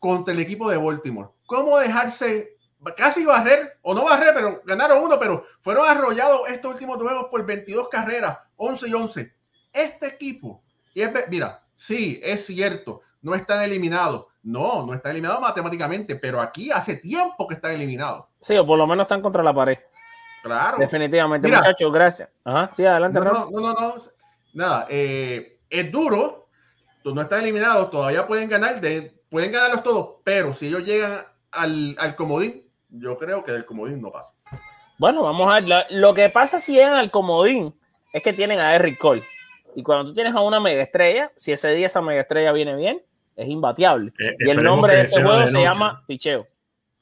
[0.00, 1.28] contra el equipo de Baltimore?
[1.46, 2.56] ¿Cómo dejarse
[2.96, 7.46] casi barrer, o no barrer, pero ganaron uno, pero fueron arrollados estos últimos juegos por
[7.46, 9.34] 22 carreras, 11 y 11.
[9.72, 14.26] Este equipo, y es mira, sí, es cierto, no están eliminados.
[14.42, 18.26] No, no están eliminados matemáticamente, pero aquí hace tiempo que están eliminados.
[18.40, 19.78] Sí, o por lo menos están contra la pared.
[20.42, 20.78] Claro.
[20.78, 21.58] Definitivamente, Mira.
[21.58, 22.28] muchachos, gracias.
[22.44, 23.94] Ajá, sí, adelante, No, no, no, no, no.
[24.54, 26.48] Nada, eh, es duro,
[27.14, 31.96] no están eliminados, todavía pueden ganar, de, pueden ganarlos todos, pero si ellos llegan al,
[31.98, 34.34] al comodín, yo creo que del comodín no pasa.
[34.98, 35.68] Bueno, vamos a ver.
[35.68, 37.74] Lo, lo que pasa si llegan al comodín
[38.12, 39.22] es que tienen a Eric Cole.
[39.74, 42.74] Y cuando tú tienes a una mega estrella, si ese día esa mega estrella viene
[42.74, 43.02] bien,
[43.36, 44.12] es imbateable.
[44.18, 46.46] Eh, y el nombre de este juego de se llama Picheo.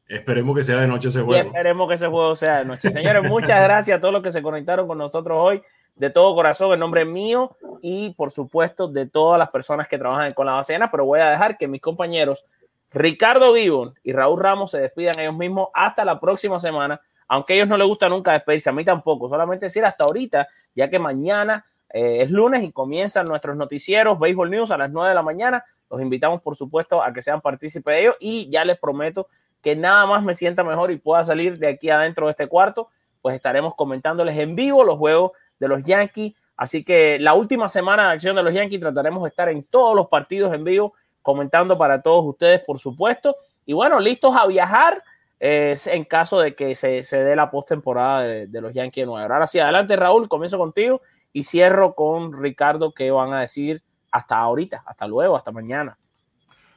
[0.09, 1.49] Esperemos que sea de noche ese Y juego.
[1.49, 2.91] esperemos que ese juego sea de noche.
[2.91, 5.62] Señores, muchas gracias a todos los que se conectaron con nosotros hoy.
[5.97, 10.31] De todo corazón, en nombre mío y por supuesto de todas las personas que trabajan
[10.33, 12.45] con la bacena, pero voy a dejar que mis compañeros
[12.91, 17.57] Ricardo Vivon y Raúl Ramos se despidan ellos mismos hasta la próxima semana, aunque a
[17.57, 20.99] ellos no les gusta nunca despedirse, a mí tampoco, solamente decir hasta ahorita, ya que
[20.99, 21.64] mañana
[21.99, 25.65] eh, es lunes y comienzan nuestros noticieros Baseball News a las 9 de la mañana.
[25.91, 29.29] Los invitamos, por supuesto, a que sean partícipes de ellos y ya les prometo
[29.63, 32.91] que nada más me sienta mejor y pueda salir de aquí adentro de este cuarto,
[33.23, 36.35] pues estaremos comentándoles en vivo los juegos de los Yankees.
[36.55, 39.97] Así que la última semana de acción de los Yankees trataremos de estar en todos
[39.97, 40.93] los partidos en vivo,
[41.23, 43.37] comentando para todos ustedes, por supuesto.
[43.65, 45.03] Y bueno, listos a viajar
[45.41, 49.07] eh, en caso de que se, se dé la postemporada de, de los Yankees de
[49.07, 49.33] Nueva York.
[49.33, 51.01] Ahora sí, adelante Raúl, comienzo contigo
[51.37, 55.99] y cierro con Ricardo, que van a decir hasta ahorita, hasta luego, hasta mañana.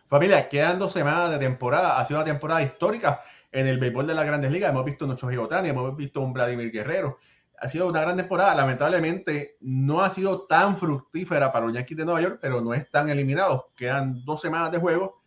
[0.10, 1.98] Familia, quedan dos semanas de temporada.
[1.98, 3.22] Ha sido una temporada histórica
[3.54, 4.72] en el béisbol de las grandes ligas.
[4.72, 7.20] Hemos visto nuestros Gigotani, hemos visto un Vladimir Guerrero.
[7.58, 8.54] Ha sido una gran temporada.
[8.54, 13.10] Lamentablemente no ha sido tan fructífera para los Yankees de Nueva York, pero no están
[13.10, 13.62] eliminados.
[13.78, 15.22] Quedan dos semanas de juego.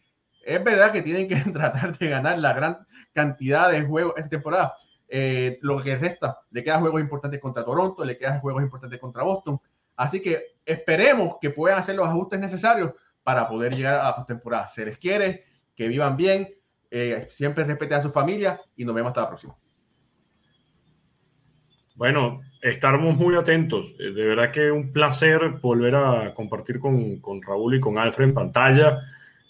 [0.44, 4.74] Es verdad que tienen que tratar de ganar la gran cantidad de juegos esta temporada.
[5.14, 9.22] Eh, lo que resta, le quedan juegos importantes contra Toronto, le quedan juegos importantes contra
[9.22, 9.60] Boston.
[9.94, 12.92] Así que esperemos que puedan hacer los ajustes necesarios
[13.22, 14.68] para poder llegar a la postemporada.
[14.68, 15.44] Se les quiere,
[15.76, 16.48] que vivan bien,
[16.90, 19.54] eh, siempre respeten a su familia y nos vemos hasta la próxima.
[21.94, 23.94] Bueno, estamos muy atentos.
[23.98, 28.28] Eh, De verdad que un placer volver a compartir con, con Raúl y con Alfred
[28.28, 28.98] en pantalla.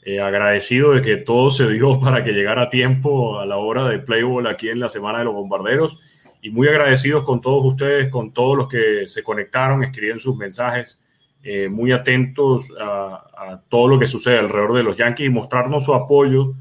[0.04, 3.88] Eh, agradecido de que todo se dio para que llegara a tiempo a la hora
[3.88, 5.98] de Playball aquí en la Semana de los Bombarderos.
[6.42, 11.00] y muy agradecidos con todos ustedes, con todos los que se conectaron, escribieron sus mensajes,
[11.44, 15.84] eh, muy atentos a, a, todo lo que sucede alrededor de los Yankees y mostrarnos
[15.84, 16.54] su apoyo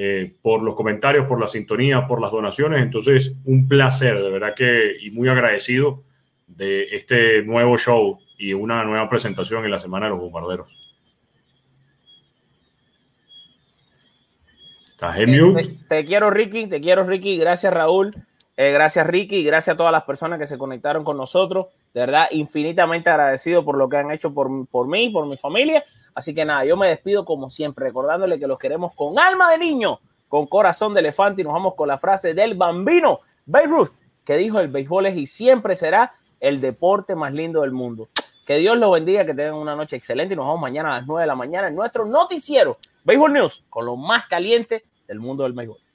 [0.00, 2.80] eh, por los comentarios, por la sintonía, por las donaciones.
[2.80, 6.04] Entonces, un placer, de verdad que, y muy agradecido
[6.46, 10.87] de este nuevo show y una nueva presentación en la Semana de los Bombarderos.
[14.98, 15.62] ¿Estás en mute?
[15.62, 17.38] Te, te quiero, Ricky, te quiero, Ricky.
[17.38, 18.16] Gracias, Raúl.
[18.56, 21.68] Eh, gracias, Ricky, gracias a todas las personas que se conectaron con nosotros.
[21.94, 25.84] De verdad, infinitamente agradecido por lo que han hecho por, por mí, por mi familia.
[26.16, 29.58] Así que nada, yo me despido como siempre, recordándole que los queremos con alma de
[29.58, 33.90] niño, con corazón de elefante, y nos vamos con la frase del bambino, Babe Ruth,
[34.24, 38.08] que dijo: el béisbol es y siempre será el deporte más lindo del mundo.
[38.44, 41.06] Que Dios los bendiga, que tengan una noche excelente y nos vemos mañana a las
[41.06, 45.42] 9 de la mañana en nuestro noticiero Béisbol News con lo más caliente del mundo
[45.42, 45.87] del béisbol.